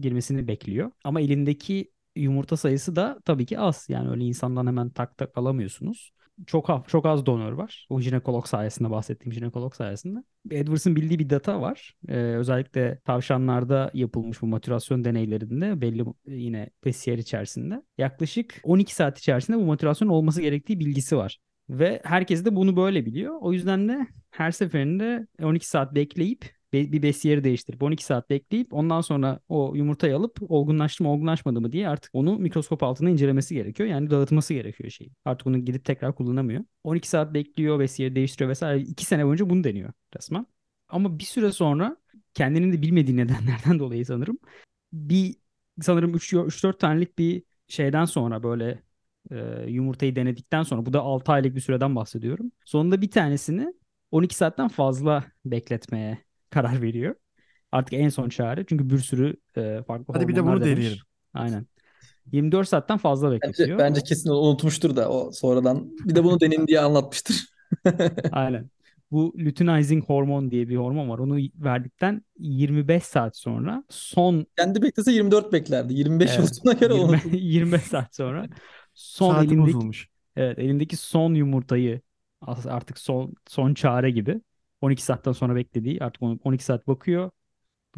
girmesini 0.01 0.47
bekliyor. 0.47 0.91
Ama 1.03 1.21
elindeki 1.21 1.91
yumurta 2.15 2.57
sayısı 2.57 2.95
da 2.95 3.19
tabii 3.25 3.45
ki 3.45 3.59
az. 3.59 3.85
Yani 3.89 4.09
öyle 4.09 4.23
insandan 4.23 4.67
hemen 4.67 4.89
tak 4.89 5.17
tak 5.17 5.37
alamıyorsunuz. 5.37 6.11
Çok 6.47 6.69
az, 6.69 6.81
çok 6.87 7.05
az 7.05 7.25
donör 7.25 7.51
var. 7.51 7.87
O 7.89 8.01
jinekolog 8.01 8.47
sayesinde 8.47 8.89
bahsettiğim 8.89 9.33
jinekolog 9.33 9.75
sayesinde. 9.75 10.19
Edwards'ın 10.51 10.95
bildiği 10.95 11.19
bir 11.19 11.29
data 11.29 11.61
var. 11.61 11.95
Ee, 12.07 12.15
özellikle 12.15 12.99
tavşanlarda 13.05 13.91
yapılmış 13.93 14.41
bu 14.41 14.47
matürasyon 14.47 15.03
deneylerinde 15.05 15.81
belli 15.81 16.05
yine 16.27 16.69
besiyer 16.85 17.17
içerisinde 17.17 17.81
yaklaşık 17.97 18.61
12 18.63 18.95
saat 18.95 19.19
içerisinde 19.19 19.57
bu 19.57 19.65
matürasyon 19.65 20.07
olması 20.07 20.41
gerektiği 20.41 20.79
bilgisi 20.79 21.17
var. 21.17 21.39
Ve 21.69 22.01
herkes 22.03 22.45
de 22.45 22.55
bunu 22.55 22.75
böyle 22.77 23.05
biliyor. 23.05 23.35
O 23.41 23.53
yüzden 23.53 23.89
de 23.89 24.07
her 24.31 24.51
seferinde 24.51 25.27
12 25.43 25.67
saat 25.67 25.95
bekleyip 25.95 26.55
bir 26.91 27.01
besiyeri 27.01 27.43
değiştirip 27.43 27.83
12 27.83 28.05
saat 28.05 28.29
bekleyip 28.29 28.73
ondan 28.73 29.01
sonra 29.01 29.39
o 29.49 29.75
yumurtayı 29.75 30.15
alıp 30.15 30.51
olgunlaştı 30.51 31.03
mı 31.03 31.09
olgunlaşmadı 31.09 31.61
mı 31.61 31.71
diye 31.71 31.89
artık 31.89 32.15
onu 32.15 32.39
mikroskop 32.39 32.83
altında 32.83 33.09
incelemesi 33.09 33.55
gerekiyor. 33.55 33.89
Yani 33.89 34.09
dağıtması 34.09 34.53
gerekiyor 34.53 34.89
şeyi. 34.89 35.11
Artık 35.25 35.47
onu 35.47 35.57
gidip 35.57 35.85
tekrar 35.85 36.15
kullanamıyor. 36.15 36.63
12 36.83 37.09
saat 37.09 37.33
bekliyor, 37.33 37.79
besiyeri 37.79 38.15
değiştiriyor 38.15 38.49
vesaire. 38.49 38.81
2 38.81 39.05
sene 39.05 39.25
boyunca 39.25 39.49
bunu 39.49 39.63
deniyor 39.63 39.93
resmen. 40.17 40.47
Ama 40.89 41.19
bir 41.19 41.23
süre 41.23 41.51
sonra 41.51 41.97
kendinin 42.33 42.73
de 42.73 42.81
bilmediği 42.81 43.17
nedenlerden 43.17 43.79
dolayı 43.79 44.05
sanırım 44.05 44.37
bir 44.93 45.35
sanırım 45.81 46.15
3-4 46.15 46.79
tanelik 46.79 47.17
bir 47.17 47.43
şeyden 47.67 48.05
sonra 48.05 48.43
böyle 48.43 48.83
e, 49.31 49.65
yumurtayı 49.67 50.15
denedikten 50.15 50.63
sonra 50.63 50.85
bu 50.85 50.93
da 50.93 51.01
6 51.01 51.31
aylık 51.31 51.55
bir 51.55 51.61
süreden 51.61 51.95
bahsediyorum. 51.95 52.51
Sonunda 52.65 53.01
bir 53.01 53.11
tanesini 53.11 53.73
12 54.11 54.35
saatten 54.35 54.67
fazla 54.67 55.23
bekletmeye 55.45 56.25
karar 56.55 56.81
veriyor. 56.81 57.15
Artık 57.71 57.93
en 57.93 58.09
son 58.09 58.29
çare. 58.29 58.65
Çünkü 58.69 58.89
bir 58.89 58.97
sürü 58.99 59.35
e, 59.57 59.83
farklı 59.87 60.13
Hadi 60.13 60.27
bir 60.27 60.35
de 60.35 60.43
bunu 60.45 60.63
deneyelim. 60.63 60.97
Aynen. 61.33 61.65
24 62.31 62.69
saatten 62.69 62.97
fazla 62.97 63.31
Bence, 63.31 63.47
bekletiyor. 63.47 63.79
bence 63.79 64.01
kesin 64.01 64.29
onu 64.29 64.39
unutmuştur 64.39 64.95
da 64.95 65.09
o 65.09 65.31
sonradan. 65.31 65.91
Bir 66.05 66.15
de 66.15 66.23
bunu 66.23 66.39
deneyin 66.39 66.67
diye 66.67 66.79
anlatmıştır. 66.79 67.45
Aynen. 68.31 68.69
Bu 69.11 69.33
luteinizing 69.39 70.03
hormon 70.05 70.51
diye 70.51 70.69
bir 70.69 70.75
hormon 70.77 71.09
var. 71.09 71.19
Onu 71.19 71.37
verdikten 71.55 72.21
25 72.39 73.03
saat 73.03 73.37
sonra 73.37 73.83
son 73.89 74.45
Kendi 74.57 74.81
beklese 74.81 75.11
24 75.11 75.53
beklerdi. 75.53 75.93
25 75.93 76.39
Evet. 76.39 76.39
olduğuna 76.39 76.73
göre 76.73 76.93
20, 76.93 77.03
unutmuş. 77.03 77.33
25 77.33 77.83
saat 77.83 78.15
sonra 78.15 78.47
son 78.93 79.33
Saati 79.33 79.45
elindeki 79.45 79.57
bozulmuş. 79.57 80.09
evet 80.35 80.59
elindeki 80.59 80.97
son 80.97 81.33
yumurtayı 81.33 82.01
artık 82.65 82.97
son 82.99 83.33
son 83.47 83.73
çare 83.73 84.11
gibi 84.11 84.41
12 84.81 85.03
saatten 85.03 85.31
sonra 85.31 85.55
beklediği 85.55 86.03
artık 86.03 86.23
onu 86.23 86.39
12 86.43 86.63
saat 86.63 86.87
bakıyor. 86.87 87.31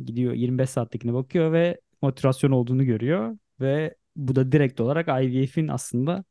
Gidiyor 0.05 0.33
25 0.33 0.69
saattekine 0.69 1.13
bakıyor 1.13 1.51
ve 1.51 1.81
motivasyon 2.01 2.51
olduğunu 2.51 2.85
görüyor 2.85 3.37
ve 3.59 3.95
bu 4.15 4.35
da 4.35 4.51
direkt 4.51 4.81
olarak 4.81 5.07
IVF'in 5.07 5.67
aslında 5.67 6.23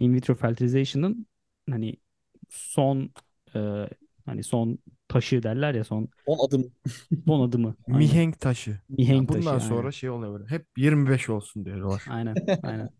in 0.00 0.14
vitro 0.14 0.34
fertilization'ın 0.34 1.26
hani 1.70 1.96
son 2.50 3.10
e, 3.54 3.88
hani 4.26 4.42
son 4.42 4.78
taşı 5.08 5.42
derler 5.42 5.74
ya 5.74 5.84
son 5.84 6.08
10 6.26 6.46
adım. 6.48 6.72
son 7.26 7.48
adımı. 7.48 7.74
Aynen. 7.86 7.98
Mihenk 7.98 8.40
taşı. 8.40 8.80
Mihenk 8.88 9.22
Ya 9.22 9.28
bundan 9.28 9.58
taşı, 9.58 9.66
sonra 9.66 9.78
aynen. 9.78 9.90
şey 9.90 10.10
oluyor 10.10 10.38
böyle. 10.40 10.50
Hep 10.50 10.66
25 10.76 11.28
olsun 11.28 11.64
diyorlar. 11.64 12.02
Aynen, 12.10 12.34
aynen. 12.62 12.90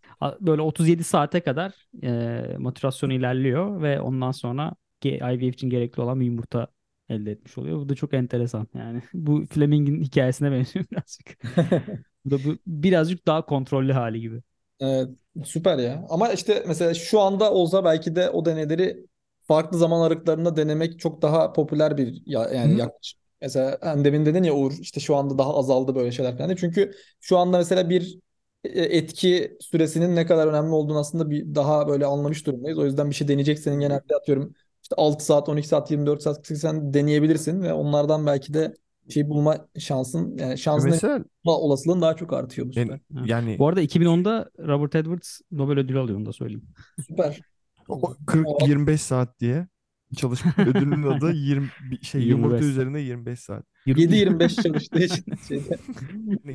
Böyle 0.40 0.62
37 0.62 1.04
saate 1.04 1.40
kadar 1.40 1.74
e, 2.02 2.56
matürasyon 2.58 3.10
ilerliyor 3.10 3.82
ve 3.82 4.00
ondan 4.00 4.32
sonra 4.32 4.74
IVF 5.04 5.42
için 5.54 5.70
gerekli 5.70 6.00
olan 6.02 6.20
bir 6.20 6.26
yumurta 6.26 6.66
elde 7.12 7.30
etmiş 7.30 7.58
oluyor. 7.58 7.78
Bu 7.78 7.88
da 7.88 7.94
çok 7.94 8.14
enteresan. 8.14 8.68
Yani 8.74 9.02
bu 9.14 9.46
Fleming'in 9.46 10.02
hikayesine 10.02 10.52
benziyor 10.52 10.84
birazcık. 10.92 11.38
Bu 12.24 12.30
da 12.30 12.44
bu 12.44 12.58
birazcık 12.66 13.26
daha 13.26 13.46
kontrollü 13.46 13.92
hali 13.92 14.20
gibi. 14.20 14.42
Evet, 14.80 15.08
süper 15.44 15.78
ya. 15.78 16.06
Ama 16.10 16.32
işte 16.32 16.64
mesela 16.68 16.94
şu 16.94 17.20
anda 17.20 17.52
olsa 17.52 17.84
belki 17.84 18.16
de 18.16 18.30
o 18.30 18.44
deneyleri 18.44 19.06
farklı 19.42 19.78
zaman 19.78 20.00
aralıklarında 20.00 20.56
denemek 20.56 21.00
çok 21.00 21.22
daha 21.22 21.52
popüler 21.52 21.96
bir 21.96 22.22
ya, 22.26 22.48
yani 22.54 22.74
Hı. 22.74 22.78
yaklaşım. 22.78 23.20
Mesela 23.40 23.78
hani 23.80 24.04
demin 24.04 24.26
dedin 24.26 24.42
ya 24.42 24.54
Uğur 24.54 24.72
işte 24.80 25.00
şu 25.00 25.16
anda 25.16 25.38
daha 25.38 25.56
azaldı 25.58 25.94
böyle 25.94 26.12
şeyler 26.12 26.38
falan. 26.38 26.54
Çünkü 26.56 26.92
şu 27.20 27.38
anda 27.38 27.58
mesela 27.58 27.90
bir 27.90 28.18
e, 28.64 28.80
etki 28.82 29.56
süresinin 29.60 30.16
ne 30.16 30.26
kadar 30.26 30.46
önemli 30.46 30.70
olduğunu 30.70 30.98
aslında 30.98 31.30
bir 31.30 31.54
daha 31.54 31.88
böyle 31.88 32.06
anlamış 32.06 32.46
durumdayız. 32.46 32.78
O 32.78 32.84
yüzden 32.84 33.10
bir 33.10 33.14
şey 33.14 33.28
deneyeceksen 33.28 33.80
genelde 33.80 34.16
atıyorum 34.16 34.54
işte 34.92 35.02
6 35.02 35.24
saat, 35.24 35.48
12 35.48 35.68
saat, 35.68 35.90
24 35.90 36.22
saat 36.22 36.36
48 36.36 36.60
saat 36.60 36.74
deneyebilirsin 36.74 37.62
ve 37.62 37.72
onlardan 37.72 38.26
belki 38.26 38.54
de 38.54 38.74
şey 39.08 39.28
bulma 39.28 39.68
şansın 39.78 40.36
yani 40.38 40.58
şansın 40.58 40.90
Mesela 40.90 41.24
olasılığın 41.44 42.02
daha 42.02 42.16
çok 42.16 42.32
artıyor 42.32 42.66
bu 42.66 42.78
yani, 42.78 42.84
süper. 42.86 43.20
Ha. 43.20 43.24
yani 43.26 43.58
Bu 43.58 43.68
arada 43.68 43.82
2010'da 43.82 44.50
Robert 44.58 44.94
Edwards 44.94 45.40
Nobel 45.50 45.78
ödülü 45.78 45.98
alıyor 45.98 46.18
onu 46.18 46.26
da 46.26 46.32
söyleyeyim. 46.32 46.62
Süper. 47.06 47.40
o 47.88 48.00
40-25 48.26 48.96
saat 48.96 49.40
diye 49.40 49.68
çalışma 50.16 50.52
ödülünün 50.58 51.02
adı 51.02 51.32
20 51.32 51.68
bir 51.90 52.06
şey 52.06 52.20
25 52.20 52.30
yumurta 52.30 52.58
saat. 52.58 52.70
üzerine 52.70 53.00
25 53.00 53.40
saat. 53.40 53.64
7-25 53.86 54.62
çalıştığı 54.62 55.02
için 55.02 55.24
şeyde. 55.48 55.78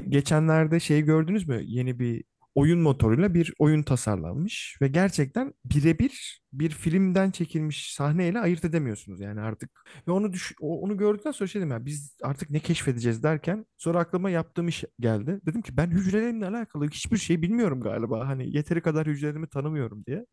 Geçenlerde 0.10 0.80
şey 0.80 1.02
gördünüz 1.02 1.47
mü? 1.47 1.62
Yeni 1.65 2.00
bir 2.00 2.23
oyun 2.58 2.80
motoruyla 2.80 3.34
bir 3.34 3.54
oyun 3.60 3.84
tasarlanmış 3.84 4.78
ve 4.82 4.88
gerçekten 4.88 5.54
birebir 5.65 6.41
bir 6.54 6.70
filmden 6.70 7.32
çekilmiş 7.32 7.93
sahneyle 7.93 8.39
ayırt 8.39 8.65
edemiyorsunuz 8.65 9.20
yani 9.22 9.41
artık. 9.41 9.70
Ve 10.08 10.12
onu 10.12 10.34
düş 10.34 10.54
onu 10.60 10.98
gördükten 10.98 11.32
sonra 11.32 11.48
şey 11.48 11.62
dedim 11.62 11.72
ya 11.72 11.86
biz 11.86 12.17
artık 12.24 12.50
ne 12.50 12.60
keşfedeceğiz 12.60 13.24
derken 13.24 13.65
sonra 13.78 14.00
aklıma 14.00 14.30
yaptığım 14.30 14.67
iş 14.67 14.84
geldi. 15.00 15.39
Dedim 15.46 15.62
ki 15.62 15.78
ben 15.78 15.88
hücrelerimle 15.88 16.48
alakalı 16.48 16.89
hiçbir 16.89 17.17
şey 17.17 17.41
bilmiyorum 17.41 17.82
galiba. 17.82 18.28
Hani 18.28 18.56
yeteri 18.56 18.82
kadar 18.82 19.08
hücrelerimi 19.08 19.48
tanımıyorum 19.48 20.06
diye. 20.06 20.26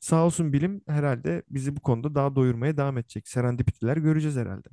Sağ 0.00 0.26
olsun 0.26 0.52
bilim 0.52 0.82
herhalde 0.86 1.42
bizi 1.50 1.76
bu 1.76 1.80
konuda 1.80 2.14
daha 2.14 2.34
doyurmaya 2.34 2.76
devam 2.76 2.98
edecek. 2.98 3.28
Serendipitiler 3.28 3.96
göreceğiz 3.96 4.36
herhalde. 4.36 4.68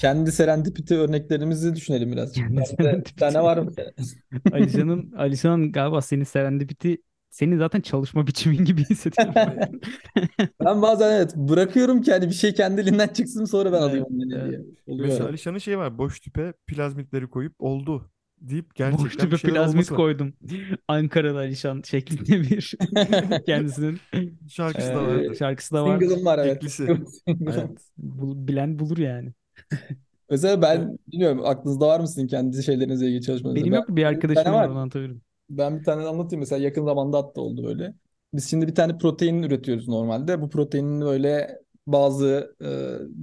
Kendi 0.00 0.32
serendipity 0.32 0.94
örneklerimizi 0.94 1.74
düşünelim 1.76 2.12
biraz. 2.12 2.32
Kendi 2.32 2.66
serendipity. 2.66 3.14
tane 3.20 3.42
var 3.42 3.58
mı? 3.58 3.70
Alişan'ın 4.52 5.12
Alişan'ın 5.12 5.72
galiba 5.72 6.02
senin 6.02 6.24
serendipity 6.24 6.94
senin 7.30 7.58
zaten 7.58 7.80
çalışma 7.80 8.26
biçimin 8.26 8.64
gibi 8.64 8.84
hissediyorum. 8.84 9.34
Ben 10.64 10.82
bazen 10.82 11.12
evet 11.12 11.36
bırakıyorum 11.36 12.02
ki 12.02 12.12
hani 12.12 12.28
bir 12.28 12.34
şey 12.34 12.54
kendiliğinden 12.54 13.08
çıksın 13.08 13.44
sonra 13.44 13.72
ben 13.72 13.82
alayım 13.82 14.06
Evet, 14.10 14.10
onu 14.10 14.34
evet. 14.34 14.48
diye. 14.50 14.60
Oluyor 14.86 15.08
Mesela. 15.08 15.28
Alişan'ın 15.28 15.58
şey 15.58 15.78
var. 15.78 15.98
Boş 15.98 16.20
tüpe 16.20 16.52
plazmitleri 16.66 17.26
koyup 17.30 17.54
oldu 17.58 18.10
deyip 18.40 18.66
Boş 18.70 18.76
gerçekten 18.76 19.10
tüpe 19.18 19.30
bir 19.32 19.36
şeyler 19.36 19.54
plazmit 19.54 19.74
olması 19.74 19.94
var. 19.94 19.98
koydum. 19.98 20.34
Ankara'da 20.88 21.38
Alişan 21.38 21.82
şeklinde 21.84 22.40
bir 22.50 22.74
kendisinin 23.46 24.00
Şarkısı 24.48 24.94
da 24.94 25.00
Ee, 25.02 25.06
vardı. 25.06 25.36
şarkısı 25.38 25.74
da 25.74 25.84
var. 25.84 26.00
Single'ım 26.00 26.24
var 26.24 26.38
evet. 26.38 26.62
Evet. 27.28 27.70
Bilen 28.48 28.78
bulur 28.78 28.98
yani. 28.98 29.32
Mesela 30.30 30.62
ben 30.62 30.98
bilmiyorum 31.08 31.40
aklınızda 31.44 31.88
var 31.88 32.00
mı 32.00 32.08
sizin 32.08 32.26
kendi 32.26 32.62
şeylerinizle 32.62 33.06
ilgili 33.06 33.22
çalışmanızda? 33.22 33.54
Benim 33.54 33.72
Ben, 33.72 33.76
yok 33.76 33.88
bir 33.88 34.04
bir 34.32 34.36
tane 34.36 34.48
arkadaşım 34.48 34.52
var 34.54 34.64
var. 34.64 34.68
onu 34.68 34.78
anlatabilirim. 34.78 35.22
Ben 35.50 35.78
bir 35.80 35.84
tane 35.84 36.06
anlatayım 36.06 36.40
mesela 36.40 36.64
yakın 36.64 36.84
zamanda 36.84 37.18
hatta 37.18 37.40
oldu 37.40 37.64
böyle. 37.64 37.94
Biz 38.34 38.50
şimdi 38.50 38.66
bir 38.68 38.74
tane 38.74 38.98
protein 38.98 39.42
üretiyoruz 39.42 39.88
normalde. 39.88 40.40
Bu 40.40 40.50
proteinin 40.50 41.00
böyle 41.00 41.60
bazı 41.86 42.56
e, 42.64 42.68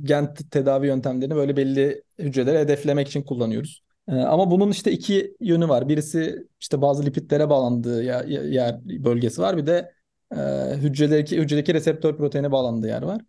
gen 0.07 0.33
tedavi 0.33 0.87
yöntemlerini 0.87 1.35
böyle 1.35 1.57
belli 1.57 2.03
hücreleri 2.19 2.59
hedeflemek 2.59 3.07
için 3.07 3.23
kullanıyoruz. 3.23 3.83
E, 4.07 4.15
ama 4.15 4.51
bunun 4.51 4.71
işte 4.71 4.91
iki 4.91 5.37
yönü 5.39 5.69
var. 5.69 5.89
Birisi 5.89 6.47
işte 6.59 6.81
bazı 6.81 7.05
lipidlere 7.05 7.49
bağlandığı 7.49 8.03
yer, 8.03 8.25
yer 8.27 8.79
bölgesi 8.85 9.41
var. 9.41 9.57
Bir 9.57 9.65
de 9.67 9.93
e, 10.37 10.37
hücredeki 10.77 11.37
hücredeki 11.41 11.73
reseptör 11.73 12.17
proteine 12.17 12.51
bağlandığı 12.51 12.87
yer 12.87 13.01
var. 13.01 13.21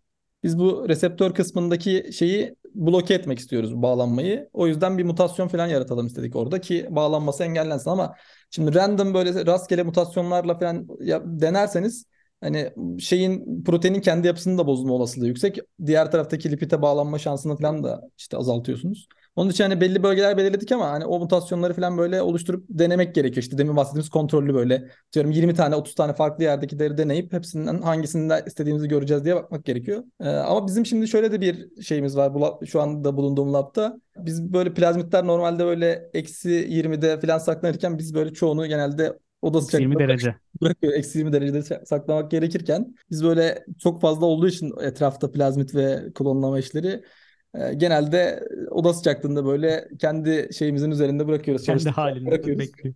Biz 0.43 0.59
bu 0.59 0.89
reseptör 0.89 1.33
kısmındaki 1.33 2.09
şeyi 2.13 2.55
bloke 2.75 3.13
etmek 3.13 3.39
istiyoruz 3.39 3.81
bağlanmayı. 3.81 4.49
O 4.53 4.67
yüzden 4.67 4.97
bir 4.97 5.03
mutasyon 5.03 5.47
falan 5.47 5.67
yaratalım 5.67 6.07
istedik 6.07 6.35
orada 6.35 6.61
ki 6.61 6.87
bağlanması 6.89 7.43
engellensin 7.43 7.89
ama 7.89 8.15
Şimdi 8.55 8.75
random 8.75 9.13
böyle 9.13 9.45
rastgele 9.45 9.83
mutasyonlarla 9.83 10.59
falan 10.59 10.87
denerseniz 11.41 12.05
hani 12.41 12.73
şeyin 12.99 13.63
proteinin 13.63 14.01
kendi 14.01 14.27
yapısının 14.27 14.57
da 14.57 14.67
bozulma 14.67 14.93
olasılığı 14.93 15.27
yüksek. 15.27 15.57
Diğer 15.85 16.11
taraftaki 16.11 16.51
lipide 16.51 16.81
bağlanma 16.81 17.19
şansını 17.19 17.57
falan 17.57 17.83
da 17.83 18.01
işte 18.17 18.37
azaltıyorsunuz. 18.37 19.07
Onun 19.35 19.49
için 19.49 19.63
hani 19.63 19.81
belli 19.81 20.03
bölgeler 20.03 20.37
belirledik 20.37 20.71
ama 20.71 20.91
hani 20.91 21.05
o 21.05 21.19
mutasyonları 21.19 21.73
falan 21.73 21.97
böyle 21.97 22.21
oluşturup 22.21 22.65
denemek 22.69 23.15
gerekiyor. 23.15 23.43
İşte 23.43 23.57
demin 23.57 23.75
bahsettiğimiz 23.75 24.09
kontrollü 24.09 24.53
böyle 24.53 24.89
diyorum 25.13 25.31
20 25.31 25.53
tane 25.53 25.75
30 25.75 25.95
tane 25.95 26.13
farklı 26.13 26.43
yerdekileri 26.43 26.97
deneyip 26.97 27.33
hepsinden 27.33 27.81
hangisinde 27.81 28.43
istediğimizi 28.47 28.87
göreceğiz 28.87 29.25
diye 29.25 29.35
bakmak 29.35 29.65
gerekiyor. 29.65 30.03
Ee, 30.21 30.29
ama 30.29 30.67
bizim 30.67 30.85
şimdi 30.85 31.07
şöyle 31.07 31.31
de 31.31 31.41
bir 31.41 31.81
şeyimiz 31.83 32.17
var 32.17 32.33
bu 32.33 32.39
lab- 32.39 32.65
şu 32.67 32.81
anda 32.81 33.17
bulunduğum 33.17 33.53
labda. 33.53 34.01
Biz 34.17 34.53
böyle 34.53 34.73
plazmitler 34.73 35.27
normalde 35.27 35.65
böyle 35.65 36.09
eksi 36.13 36.49
20'de 36.49 37.19
falan 37.19 37.37
saklanırken 37.37 37.97
biz 37.97 38.13
böyle 38.13 38.33
çoğunu 38.33 38.67
genelde 38.67 39.19
oda 39.41 39.57
20 39.57 39.65
sıcaklığında 39.65 39.99
derece. 39.99 40.35
bırakıyor. 40.61 40.93
Eksi 40.93 41.17
20 41.17 41.33
derecede 41.33 41.57
sa- 41.59 41.85
saklamak 41.85 42.31
gerekirken 42.31 42.95
biz 43.11 43.23
böyle 43.23 43.65
çok 43.79 44.01
fazla 44.01 44.25
olduğu 44.25 44.47
için 44.47 44.71
etrafta 44.81 45.31
plazmit 45.31 45.75
ve 45.75 46.03
klonlama 46.15 46.59
işleri 46.59 47.03
e, 47.55 47.73
genelde 47.73 48.47
oda 48.71 48.93
sıcaklığında 48.93 49.45
böyle 49.45 49.87
kendi 49.99 50.49
şeyimizin 50.53 50.91
üzerinde 50.91 51.27
bırakıyoruz. 51.27 51.65
Kendi 51.65 51.89
halinde 51.89 52.31
bırakıyoruz. 52.31 52.59
bekliyor. 52.59 52.95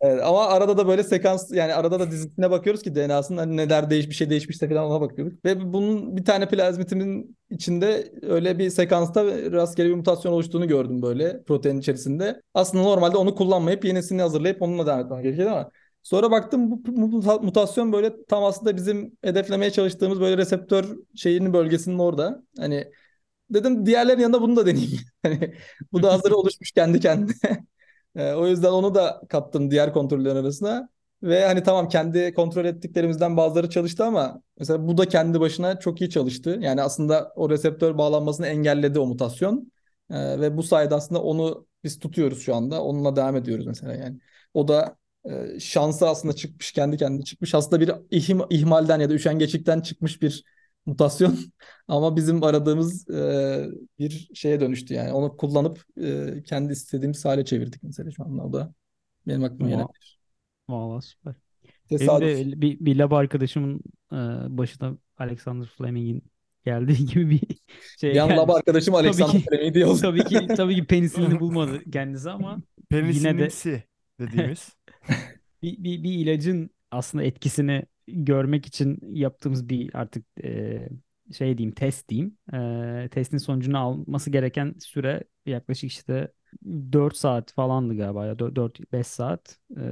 Evet, 0.00 0.20
ama 0.24 0.46
arada 0.46 0.78
da 0.78 0.88
böyle 0.88 1.02
sekans 1.02 1.52
yani 1.52 1.74
arada 1.74 2.00
da 2.00 2.10
dizisine 2.10 2.50
bakıyoruz 2.50 2.82
ki 2.82 2.94
DNA'sının 2.94 3.38
hani 3.38 3.56
neler 3.56 3.90
değiş 3.90 4.08
bir 4.08 4.14
şey 4.14 4.30
değişmişse 4.30 4.68
falan 4.68 4.90
ona 4.90 5.00
bakıyorduk. 5.00 5.44
Ve 5.44 5.72
bunun 5.72 6.16
bir 6.16 6.24
tane 6.24 6.48
plazmitimin 6.48 7.36
içinde 7.50 8.12
öyle 8.22 8.58
bir 8.58 8.70
sekansta 8.70 9.24
rastgele 9.52 9.88
bir 9.88 9.94
mutasyon 9.94 10.32
oluştuğunu 10.32 10.68
gördüm 10.68 11.02
böyle 11.02 11.42
protein 11.42 11.78
içerisinde. 11.78 12.42
Aslında 12.54 12.84
normalde 12.84 13.16
onu 13.16 13.34
kullanmayıp 13.34 13.84
yenisini 13.84 14.22
hazırlayıp 14.22 14.62
onunla 14.62 14.86
devam 14.86 15.00
etmem 15.00 15.22
gerekiyordu 15.22 15.52
ama 15.52 15.70
sonra 16.02 16.30
baktım 16.30 16.70
bu 16.70 16.80
bu 16.86 17.08
muta- 17.08 17.44
mutasyon 17.44 17.92
böyle 17.92 18.24
tam 18.28 18.44
aslında 18.44 18.76
bizim 18.76 19.16
hedeflemeye 19.22 19.70
çalıştığımız 19.70 20.20
böyle 20.20 20.36
reseptör 20.36 20.84
şeyinin 21.16 21.52
bölgesinin 21.52 21.98
orada. 21.98 22.42
Hani 22.58 22.84
dedim 23.50 23.86
diğerlerin 23.86 24.20
yanında 24.20 24.42
bunu 24.42 24.56
da 24.56 24.66
deneyeyim. 24.66 25.00
Hani 25.22 25.54
bu 25.92 26.02
da 26.02 26.12
hazır 26.12 26.30
oluşmuş 26.32 26.72
kendi 26.72 27.00
kendine. 27.00 27.64
Ee, 28.16 28.32
o 28.32 28.46
yüzden 28.46 28.70
onu 28.72 28.94
da 28.94 29.22
kattım 29.28 29.70
diğer 29.70 29.92
kontrollerin 29.92 30.36
arasına. 30.36 30.88
Ve 31.22 31.44
hani 31.46 31.62
tamam 31.62 31.88
kendi 31.88 32.34
kontrol 32.34 32.64
ettiklerimizden 32.64 33.36
bazıları 33.36 33.70
çalıştı 33.70 34.04
ama 34.04 34.42
mesela 34.58 34.88
bu 34.88 34.98
da 34.98 35.08
kendi 35.08 35.40
başına 35.40 35.78
çok 35.80 36.00
iyi 36.00 36.10
çalıştı. 36.10 36.58
Yani 36.60 36.82
aslında 36.82 37.32
o 37.36 37.50
reseptör 37.50 37.98
bağlanmasını 37.98 38.46
engelledi 38.46 38.98
o 38.98 39.06
mutasyon. 39.06 39.72
Ee, 40.10 40.40
ve 40.40 40.56
bu 40.56 40.62
sayede 40.62 40.94
aslında 40.94 41.22
onu 41.22 41.66
biz 41.84 41.98
tutuyoruz 41.98 42.42
şu 42.42 42.54
anda. 42.54 42.82
Onunla 42.84 43.16
devam 43.16 43.36
ediyoruz 43.36 43.66
mesela 43.66 43.94
yani. 43.94 44.18
O 44.54 44.68
da 44.68 44.96
e, 45.30 45.60
şansı 45.60 46.08
aslında 46.08 46.34
çıkmış 46.36 46.72
kendi 46.72 46.96
kendine 46.96 47.24
çıkmış. 47.24 47.54
Aslında 47.54 47.80
bir 47.80 47.88
ihim- 48.10 48.46
ihmalden 48.50 49.00
ya 49.00 49.10
da 49.10 49.14
üşengeçlikten 49.14 49.80
çıkmış 49.80 50.22
bir 50.22 50.44
mutasyon. 50.86 51.38
Ama 51.88 52.16
bizim 52.16 52.42
aradığımız 52.44 53.10
e, 53.10 53.68
bir 53.98 54.30
şeye 54.34 54.60
dönüştü 54.60 54.94
yani. 54.94 55.12
Onu 55.12 55.36
kullanıp 55.36 55.84
e, 56.02 56.42
kendi 56.46 56.72
istediğimiz 56.72 57.24
hale 57.24 57.44
çevirdik 57.44 57.82
mesela 57.82 58.10
şu 58.10 58.24
anda. 58.24 58.42
O 58.44 58.52
da 58.52 58.74
benim 59.26 59.44
aklıma 59.44 59.70
gelen 59.70 59.86
Va- 59.86 59.92
Valla 60.68 61.00
süper. 61.02 61.34
bir 61.90 61.98
Benim 61.98 61.98
tesadüf. 61.98 62.20
de 62.20 62.60
bir, 62.62 62.80
bir 62.80 62.96
lab 62.96 63.12
arkadaşımın 63.12 63.80
e, 64.12 64.16
başına 64.58 64.98
Alexander 65.18 65.66
Fleming'in 65.66 66.22
geldiği 66.64 67.06
gibi 67.06 67.30
bir 67.30 67.42
şey 68.00 68.12
Bir 68.12 68.18
an 68.18 68.36
lab 68.36 68.48
arkadaşım 68.48 68.94
Tabii 69.02 69.24
Alexander 69.24 69.24
ki 69.24 69.44
Fleming 69.48 69.74
diye 69.74 69.86
oldu. 69.86 70.00
tabii 70.00 70.24
ki 70.24 70.50
tabii 70.56 70.74
ki 70.76 70.86
penisilini 70.86 71.40
bulmadı 71.40 71.90
kendisi 71.92 72.30
ama 72.30 72.62
yine 73.08 73.38
de 73.38 73.54
dediğimiz. 74.20 74.76
bir, 75.62 75.84
bir, 75.84 76.02
bir 76.04 76.12
ilacın 76.12 76.70
aslında 76.90 77.24
etkisini 77.24 77.86
görmek 78.08 78.66
için 78.66 78.98
yaptığımız 79.02 79.68
bir 79.68 79.90
artık 79.94 80.24
e, 80.44 80.88
şey 81.32 81.58
diyeyim 81.58 81.74
test 81.74 82.08
diyeyim. 82.08 82.38
E, 82.54 83.08
testin 83.08 83.38
sonucunu 83.38 83.78
alması 83.78 84.30
gereken 84.30 84.74
süre 84.78 85.24
yaklaşık 85.46 85.90
işte 85.90 86.32
4 86.92 87.16
saat 87.16 87.52
falandı 87.52 87.96
galiba 87.96 88.26
ya 88.26 88.38
4-5 88.38 89.06
saat 89.06 89.58
e, 89.76 89.82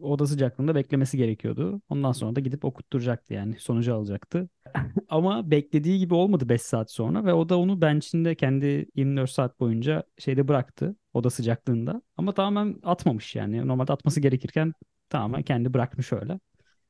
oda 0.00 0.26
sıcaklığında 0.26 0.74
beklemesi 0.74 1.16
gerekiyordu. 1.16 1.80
Ondan 1.88 2.12
sonra 2.12 2.36
da 2.36 2.40
gidip 2.40 2.64
okutturacaktı 2.64 3.34
yani 3.34 3.56
sonucu 3.58 3.94
alacaktı. 3.94 4.48
Ama 5.08 5.50
beklediği 5.50 5.98
gibi 5.98 6.14
olmadı 6.14 6.48
5 6.48 6.62
saat 6.62 6.90
sonra 6.90 7.24
ve 7.24 7.32
o 7.32 7.48
da 7.48 7.58
onu 7.58 7.80
bench'inde 7.80 8.34
kendi 8.34 8.86
24 8.96 9.30
saat 9.30 9.60
boyunca 9.60 10.02
şeyde 10.18 10.48
bıraktı 10.48 10.96
oda 11.12 11.30
sıcaklığında. 11.30 12.02
Ama 12.16 12.34
tamamen 12.34 12.76
atmamış 12.82 13.34
yani. 13.34 13.68
Normalde 13.68 13.92
atması 13.92 14.20
gerekirken 14.20 14.72
tamamen 15.08 15.42
kendi 15.42 15.74
bırakmış 15.74 16.12
öyle. 16.12 16.40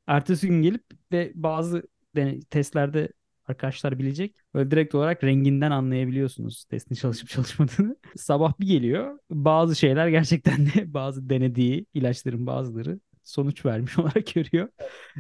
Ertesi 0.06 0.48
gün 0.48 0.62
gelip 0.62 0.84
ve 1.12 1.32
bazı 1.34 1.82
testlerde 2.50 3.08
arkadaşlar 3.46 3.98
bilecek. 3.98 4.36
Böyle 4.54 4.70
direkt 4.70 4.94
olarak 4.94 5.24
renginden 5.24 5.70
anlayabiliyorsunuz 5.70 6.64
testin 6.64 6.94
çalışıp 6.94 7.28
çalışmadığını. 7.30 7.96
Sabah 8.16 8.60
bir 8.60 8.66
geliyor. 8.66 9.18
Bazı 9.30 9.76
şeyler 9.76 10.08
gerçekten 10.08 10.66
de 10.66 10.94
bazı 10.94 11.30
denediği 11.30 11.86
ilaçların 11.94 12.46
bazıları 12.46 13.00
sonuç 13.24 13.64
vermiş 13.66 13.98
olarak 13.98 14.34
görüyor. 14.34 14.68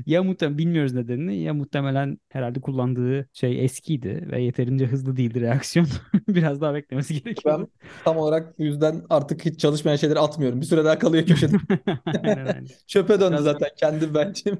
Ya 0.06 0.22
muhtemelen 0.22 0.58
bilmiyoruz 0.58 0.94
nedenini 0.94 1.42
ya 1.42 1.54
muhtemelen 1.54 2.18
herhalde 2.28 2.60
kullandığı 2.60 3.28
şey 3.32 3.64
eskiydi 3.64 4.28
ve 4.32 4.42
yeterince 4.42 4.86
hızlı 4.86 5.16
değildi 5.16 5.40
reaksiyon. 5.40 5.88
Biraz 6.28 6.60
daha 6.60 6.74
beklemesi 6.74 7.14
Ben 7.14 7.22
gerekiyordu. 7.24 7.70
tam 8.04 8.16
olarak 8.16 8.58
bu 8.58 8.62
yüzden 8.64 9.02
artık 9.10 9.44
hiç 9.44 9.60
çalışmayan 9.60 9.96
şeyleri 9.96 10.18
atmıyorum. 10.18 10.60
Bir 10.60 10.66
süre 10.66 10.84
daha 10.84 10.98
kalıyor 10.98 11.26
köşede. 11.26 11.56
Çöpe 12.86 13.20
döndü 13.20 13.44
Biraz 13.44 13.44
zaten 13.44 13.68
kendi 13.76 14.14
bencim. 14.14 14.58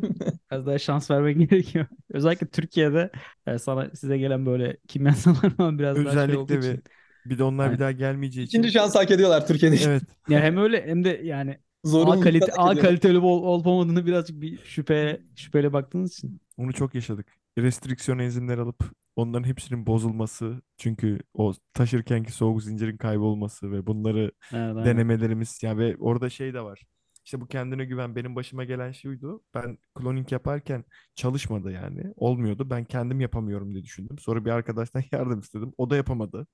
Biraz 0.51 0.67
daha 0.67 0.79
şans 0.79 1.11
vermek 1.11 1.51
gerekiyor. 1.51 1.87
Özellikle 2.11 2.47
Türkiye'de 2.47 3.11
e, 3.47 3.59
sana 3.59 3.91
size 3.95 4.19
gelen 4.19 4.47
böyle 4.47 4.77
kimyasallar 4.89 5.51
falan 5.57 5.79
biraz 5.79 6.05
daha 6.05 6.19
şey 6.19 6.37
olduğu 6.37 6.55
Özellikle 6.55 6.59
için. 6.59 6.85
bir 7.25 7.39
de 7.39 7.45
onlar 7.45 7.73
bir 7.73 7.73
Aynen. 7.73 7.81
daha 7.81 7.93
gelmeyeceği 7.93 8.47
İkinci 8.47 8.69
için. 8.69 8.79
şans 8.79 8.95
hak 8.95 9.11
ediyorlar 9.11 9.47
Türkiye'de. 9.47 9.77
Evet. 9.87 10.03
Ya 10.29 10.41
hem 10.41 10.57
öyle 10.57 10.87
hem 10.87 11.05
de 11.05 11.21
yani 11.25 11.59
A 11.85 11.89
Zorunluluktan 11.89 12.21
kalite 12.23 12.53
A 12.53 12.75
kaliteli 12.75 13.19
ol, 13.19 13.43
olup 13.43 13.67
olmadığını 13.67 14.07
birazcık 14.07 14.41
bir 14.41 14.65
şüphe 14.65 15.23
şüpheyle 15.37 15.73
baktığınız 15.73 16.13
için. 16.13 16.41
Onu 16.57 16.73
çok 16.73 16.95
yaşadık. 16.95 17.27
Restriksiyon 17.59 18.19
enzimler 18.19 18.59
alıp 18.59 18.85
onların 19.17 19.45
hepsinin 19.49 19.87
bozulması. 19.87 20.63
Çünkü 20.77 21.19
o 21.35 21.53
taşırkenki 21.75 22.33
soğuk 22.33 22.63
zincirin 22.63 22.97
kaybolması 22.97 23.73
ve 23.73 23.87
bunları 23.87 24.33
Evet, 24.53 24.87
denemelerimiz 24.87 25.63
ya 25.63 25.79
ve 25.79 25.97
orada 25.97 26.31
şey 26.31 26.55
de 26.55 26.61
var. 26.61 26.83
İşte 27.25 27.41
bu 27.41 27.47
kendine 27.47 27.85
güven 27.85 28.17
benim 28.17 28.37
başıma 28.37 28.65
gelen 28.65 28.93
şuydu. 28.93 29.43
Ben 29.55 29.79
cloning 29.99 30.33
yaparken 30.33 30.85
çalışmadı 31.15 31.71
yani. 31.73 32.03
Olmuyordu. 32.17 32.71
Ben 32.71 32.85
kendim 32.85 33.21
yapamıyorum 33.21 33.75
diye 33.75 33.85
düşündüm. 33.85 34.19
Sonra 34.19 34.45
bir 34.45 34.51
arkadaştan 34.51 35.03
yardım 35.13 35.41
istedim. 35.41 35.73
O 35.79 35.91
da 35.91 35.97
yapamadı. 35.97 36.47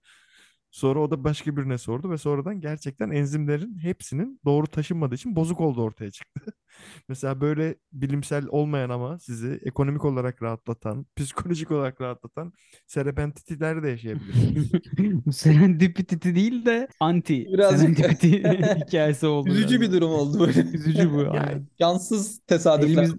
Sonra 0.71 1.01
o 1.01 1.11
da 1.11 1.25
başka 1.25 1.57
birine 1.57 1.79
sordu 1.79 2.11
ve 2.11 2.19
sonradan 2.19 2.61
gerçekten 2.61 3.11
enzimlerin 3.11 3.79
hepsinin 3.79 4.41
doğru 4.45 4.67
taşınmadığı 4.67 5.15
için 5.15 5.37
bozuk 5.37 5.61
olduğu 5.61 5.83
ortaya 5.83 6.11
çıktı. 6.11 6.41
Mesela 7.09 7.41
böyle 7.41 7.75
bilimsel 7.93 8.47
olmayan 8.49 8.91
ama 8.91 9.19
sizi 9.19 9.61
ekonomik 9.65 10.05
olarak 10.05 10.43
rahatlatan, 10.43 11.07
psikolojik 11.17 11.71
olarak 11.71 12.01
rahatlatan 12.01 12.53
serpentitiler 12.87 13.83
de 13.83 13.89
yaşayabilirsiniz. 13.89 14.73
Bu 15.27 15.33
serendipity 15.33 16.35
değil 16.35 16.67
de 16.67 16.89
anti 17.01 17.45
Birazcık- 17.47 17.97
serendipity 17.99 18.37
hikayesi 18.87 19.27
oldu. 19.27 19.49
Üzücü 19.51 19.81
biraz. 19.81 19.93
bir 19.93 19.97
durum 19.97 20.11
oldu 20.11 20.41
böyle. 20.41 20.61
Üzücü 20.61 21.13
bu. 21.13 21.21
aynen. 21.31 21.67
Cansız 21.79 22.39
tesadüfler. 22.47 23.03
Elimiz 23.03 23.17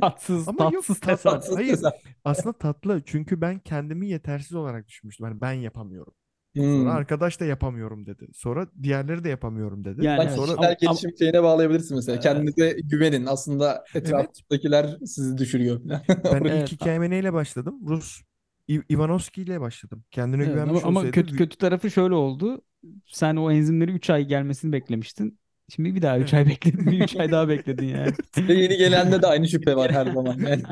tatsız, 0.00 0.48
Ama 0.48 0.64
yok, 0.64 0.72
tatsız 0.74 0.98
tat- 1.00 1.16
tesadüf. 1.16 1.22
Tatsız 1.40 1.56
Hayır. 1.56 1.68
tesadüf. 1.70 2.00
Aslında 2.24 2.58
tatlı 2.58 3.02
çünkü 3.06 3.40
ben 3.40 3.58
kendimi 3.58 4.08
yetersiz 4.08 4.54
olarak 4.54 4.88
düşünmüştüm. 4.88 5.26
Hani 5.26 5.40
ben 5.40 5.52
yapamıyorum. 5.52 6.12
Hmm. 6.54 6.62
Sonra 6.62 6.92
arkadaş 6.92 7.40
da 7.40 7.44
yapamıyorum 7.44 8.06
dedi. 8.06 8.28
Sonra 8.34 8.66
diğerleri 8.82 9.24
de 9.24 9.28
yapamıyorum 9.28 9.84
dedi. 9.84 10.04
Yani 10.04 10.20
evet. 10.22 10.32
Sonra 10.34 10.46
kişisel 10.46 10.66
Ama- 10.68 10.74
gelişim 10.80 11.10
şeyine 11.18 11.42
bağlayabilirsin 11.42 11.96
mesela. 11.96 12.20
Kendinize 12.20 12.76
güvenin. 12.84 13.26
Aslında 13.26 13.84
Evet. 13.94 14.06
etrafındakiler 14.06 14.96
sizi 15.06 15.38
düşürüyor 15.38 15.80
ben 15.84 16.02
Evet. 16.32 16.62
ilk 16.62 16.72
hikayeme 16.72 17.10
neyle 17.10 17.32
başladım? 17.32 17.80
Rus 17.88 18.20
İ- 18.68 18.82
Ivanovski 18.94 19.42
ile 19.42 19.60
başladım. 19.60 20.04
Kendine 20.10 20.42
Evet, 20.42 20.52
güvenmiş 20.54 20.84
ama, 20.84 20.88
ama 20.88 21.00
olsaydı 21.00 21.14
kötü 21.14 21.34
vi- 21.34 21.38
kötü 21.38 21.56
tarafı 21.56 21.90
şöyle 21.90 22.14
oldu. 22.14 22.62
Sen 23.06 23.36
o 23.36 23.50
enzimleri 23.52 23.90
3 23.92 24.10
ay 24.10 24.24
gelmesini 24.26 24.72
beklemiştin. 24.72 25.38
Şimdi 25.74 25.94
bir 25.94 26.02
daha 26.02 26.18
3 26.18 26.34
ay 26.34 26.46
bekledin. 26.46 26.86
Bir 26.86 27.00
3 27.04 27.16
ay 27.16 27.30
daha 27.30 27.48
bekledin 27.48 27.86
yani. 27.96 28.12
Ve 28.38 28.54
yeni 28.54 28.76
gelende 28.76 29.22
de 29.22 29.26
aynı 29.26 29.48
şüphe 29.48 29.76
var 29.76 29.92
her 29.92 30.06
zaman. 30.06 30.38
Yani. 30.38 30.62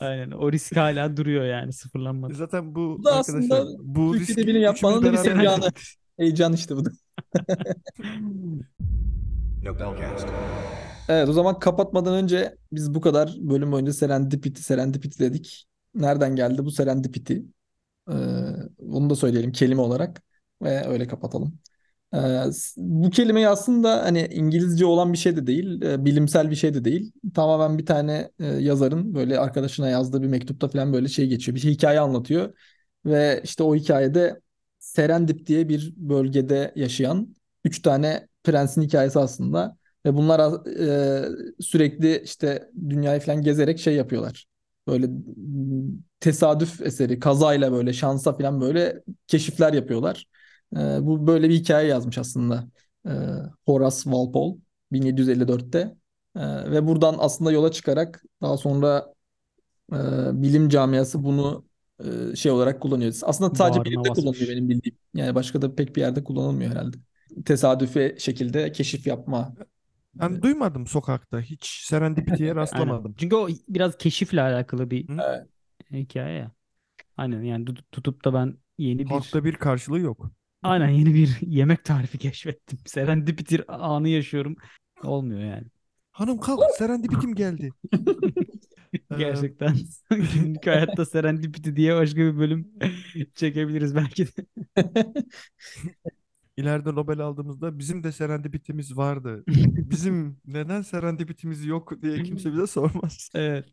Aynen. 0.00 0.30
O 0.30 0.52
risk 0.52 0.76
hala 0.76 1.16
duruyor 1.16 1.44
yani 1.44 1.72
sıfırlanmadı. 1.72 2.34
Zaten 2.34 2.74
bu, 2.74 2.98
Bu 2.98 3.04
da 3.04 3.14
arkadaşlar 3.14 3.38
aslında 3.38 3.66
bu 3.78 4.12
Türkiye'de 4.12 4.30
riski 4.30 4.46
bilim 4.46 4.62
yapmanın 4.62 5.02
da 5.02 5.12
bir 5.12 5.18
heyecanı. 5.18 5.72
Heyecan 6.18 6.52
işte 6.52 6.76
bu 6.76 6.84
da. 6.84 6.90
Evet 11.08 11.28
o 11.28 11.32
zaman 11.32 11.58
kapatmadan 11.58 12.14
önce 12.14 12.56
biz 12.72 12.94
bu 12.94 13.00
kadar 13.00 13.36
bölüm 13.38 13.72
boyunca 13.72 13.92
serendipity 13.92 14.62
serendipity 14.62 15.24
dedik. 15.24 15.66
Nereden 15.94 16.36
geldi 16.36 16.64
bu 16.64 16.70
serendipity? 16.70 17.34
Ee, 18.10 18.14
bunu 18.78 19.10
da 19.10 19.16
söyleyelim 19.16 19.52
kelime 19.52 19.80
olarak 19.80 20.22
ve 20.62 20.86
öyle 20.86 21.06
kapatalım. 21.06 21.58
Ee, 22.14 22.18
bu 22.76 23.10
kelimeyi 23.10 23.48
aslında 23.48 24.04
hani 24.04 24.28
İngilizce 24.32 24.86
olan 24.86 25.12
bir 25.12 25.18
şey 25.18 25.36
de 25.36 25.46
değil, 25.46 25.82
e, 25.82 26.04
bilimsel 26.04 26.50
bir 26.50 26.56
şey 26.56 26.74
de 26.74 26.84
değil. 26.84 27.12
Tamamen 27.34 27.78
bir 27.78 27.86
tane 27.86 28.30
e, 28.40 28.46
yazarın 28.46 29.14
böyle 29.14 29.38
arkadaşına 29.38 29.88
yazdığı 29.88 30.22
bir 30.22 30.26
mektupta 30.28 30.68
falan 30.68 30.92
böyle 30.92 31.08
şey 31.08 31.26
geçiyor. 31.28 31.56
Bir 31.56 31.60
hikaye 31.62 32.00
anlatıyor 32.00 32.54
ve 33.06 33.40
işte 33.44 33.62
o 33.62 33.74
hikayede 33.76 34.40
Serendip 34.78 35.46
diye 35.46 35.68
bir 35.68 35.94
bölgede 35.96 36.72
yaşayan 36.76 37.34
üç 37.64 37.82
tane 37.82 38.28
prensin 38.44 38.82
hikayesi 38.82 39.18
aslında. 39.18 39.76
Ve 40.06 40.14
bunlar 40.14 40.66
e, 40.80 41.28
sürekli 41.60 42.22
işte 42.24 42.70
dünyayı 42.88 43.20
falan 43.20 43.42
gezerek 43.42 43.78
şey 43.80 43.94
yapıyorlar. 43.94 44.46
Böyle 44.86 45.06
tesadüf 46.20 46.80
eseri, 46.82 47.18
kazayla 47.20 47.72
böyle 47.72 47.92
şansa 47.92 48.32
falan 48.36 48.60
böyle 48.60 49.02
keşifler 49.26 49.72
yapıyorlar. 49.72 50.26
E, 50.76 50.78
bu 51.06 51.26
böyle 51.26 51.48
bir 51.48 51.54
hikaye 51.54 51.88
yazmış 51.88 52.18
aslında 52.18 52.68
e, 53.06 53.10
Horace 53.66 53.96
Walpole 53.96 54.56
1754'te. 54.92 55.96
E, 56.36 56.70
ve 56.70 56.86
buradan 56.86 57.16
aslında 57.18 57.52
yola 57.52 57.72
çıkarak 57.72 58.22
daha 58.42 58.56
sonra 58.56 59.14
e, 59.92 59.96
bilim 60.42 60.68
camiası 60.68 61.24
bunu 61.24 61.66
e, 62.32 62.36
şey 62.36 62.52
olarak 62.52 62.82
kullanıyor. 62.82 63.14
Aslında 63.22 63.54
sadece 63.54 63.84
Bağrına 63.84 63.84
bilimde 63.84 64.12
kullanılıyor 64.12 64.48
benim 64.48 64.68
bildiğim. 64.68 64.98
Yani 65.14 65.34
başka 65.34 65.62
da 65.62 65.74
pek 65.74 65.96
bir 65.96 66.00
yerde 66.00 66.24
kullanılmıyor 66.24 66.70
herhalde. 66.70 66.96
Tesadüfi 67.44 68.16
şekilde 68.18 68.72
keşif 68.72 69.06
yapma. 69.06 69.54
Ben 70.14 70.42
duymadım 70.42 70.86
sokakta. 70.86 71.40
Hiç 71.40 71.84
serendipity'ye 71.86 72.54
rastlamadım. 72.54 73.14
Çünkü 73.18 73.36
o 73.36 73.48
biraz 73.68 73.98
keşifle 73.98 74.40
alakalı 74.42 74.90
bir 74.90 75.08
Hı? 75.08 75.14
Evet. 75.18 75.48
hikaye 75.92 76.38
ya. 76.38 76.52
Aynen 77.16 77.42
yani 77.42 77.66
tut- 77.66 77.92
tutup 77.92 78.24
da 78.26 78.34
ben 78.34 78.58
yeni 78.78 79.10
bir 79.10 79.14
Halkta 79.14 79.44
bir 79.44 79.54
karşılığı 79.54 79.98
yok. 80.00 80.30
Aynen 80.62 80.88
yeni 80.88 81.14
bir 81.14 81.38
yemek 81.40 81.84
tarifi 81.84 82.18
keşfettim. 82.18 82.78
Serendipity 82.86 83.56
anı 83.68 84.08
yaşıyorum. 84.08 84.56
Olmuyor 85.04 85.40
yani. 85.40 85.66
Hanım 86.12 86.38
kalk 86.40 86.60
serendipitim 86.78 87.34
geldi. 87.34 87.70
Ee, 89.10 89.16
Gerçekten 89.18 89.76
günlük 90.10 90.66
hayatta 90.66 91.06
serendipity 91.06 91.70
diye 91.76 91.94
başka 91.94 92.16
bir 92.16 92.38
bölüm 92.38 92.68
çekebiliriz 93.34 93.94
belki 93.94 94.26
de. 94.26 94.46
İleride 96.56 96.94
Nobel 96.94 97.20
aldığımızda 97.20 97.78
bizim 97.78 98.04
de 98.04 98.12
serendipitimiz 98.12 98.96
vardı. 98.96 99.44
Bizim 99.90 100.40
neden 100.46 100.82
serendipitimiz 100.82 101.64
yok 101.64 102.02
diye 102.02 102.22
kimse 102.22 102.52
bize 102.52 102.66
sormaz. 102.66 103.30
Evet. 103.34 103.64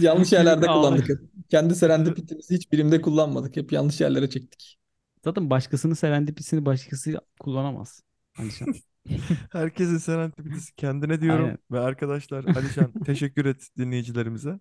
Yanlış 0.00 0.32
yerlerde 0.32 0.66
kullandık. 0.66 1.22
Kendi 1.48 1.74
serendipitimizi 1.74 2.54
hiç 2.54 2.72
birimde 2.72 3.00
kullanmadık. 3.00 3.56
Hep 3.56 3.72
yanlış 3.72 4.00
yerlere 4.00 4.30
çektik. 4.30 4.78
Zaten 5.24 5.50
başkasının 5.50 5.94
serendipity'sini 5.94 6.66
başkası 6.66 7.20
kullanamaz. 7.40 8.02
Alişan. 8.38 8.74
Herkesin 9.52 9.98
serendipitisi 9.98 10.74
kendine 10.76 11.20
diyorum. 11.20 11.44
Aynen. 11.44 11.58
Ve 11.70 11.78
arkadaşlar 11.80 12.44
Alişan 12.44 12.94
teşekkür 13.04 13.44
et 13.44 13.68
dinleyicilerimize. 13.78 14.58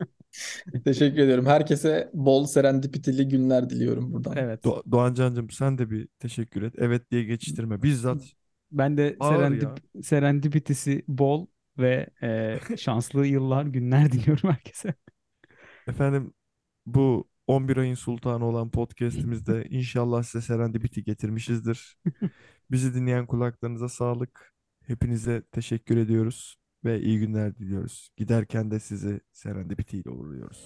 Teşekkür 0.85 1.17
ediyorum. 1.21 1.45
Herkese 1.45 2.09
bol 2.13 2.45
serendipitili 2.45 3.27
günler 3.27 3.69
diliyorum 3.69 4.13
buradan. 4.13 4.37
Evet. 4.37 4.63
Do 4.63 4.83
Doğan 4.91 5.13
Can'cığım 5.13 5.49
sen 5.49 5.77
de 5.77 5.89
bir 5.91 6.07
teşekkür 6.19 6.61
et. 6.61 6.73
Evet 6.77 7.11
diye 7.11 7.23
geçiştirme. 7.23 7.83
Bizzat 7.83 8.33
Ben 8.71 8.97
de 8.97 9.15
Ağır 9.19 9.29
serendip 9.29 9.61
ya. 9.61 9.75
serendipity'si 10.03 11.05
bol 11.07 11.47
ve 11.77 12.07
e, 12.23 12.77
şanslı 12.77 13.25
yıllar, 13.27 13.65
günler 13.65 14.11
diliyorum 14.11 14.49
herkese. 14.49 14.93
efendim 15.87 16.33
bu 16.85 17.29
11 17.47 17.77
ayın 17.77 17.95
sultanı 17.95 18.45
olan 18.45 18.71
podcast'imizde 18.71 19.65
inşallah 19.69 20.23
size 20.23 20.41
serendipity 20.41 21.01
getirmişizdir. 21.01 21.97
Bizi 22.71 22.93
dinleyen 22.93 23.25
kulaklarınıza 23.25 23.89
sağlık. 23.89 24.53
Hepinize 24.87 25.43
teşekkür 25.51 25.97
ediyoruz 25.97 26.55
ve 26.85 27.01
iyi 27.01 27.19
günler 27.19 27.57
diliyoruz. 27.57 28.09
Giderken 28.17 28.71
de 28.71 28.79
sizi 28.79 29.21
serendipity 29.31 29.99
ile 29.99 30.09
uğurluyoruz. 30.09 30.65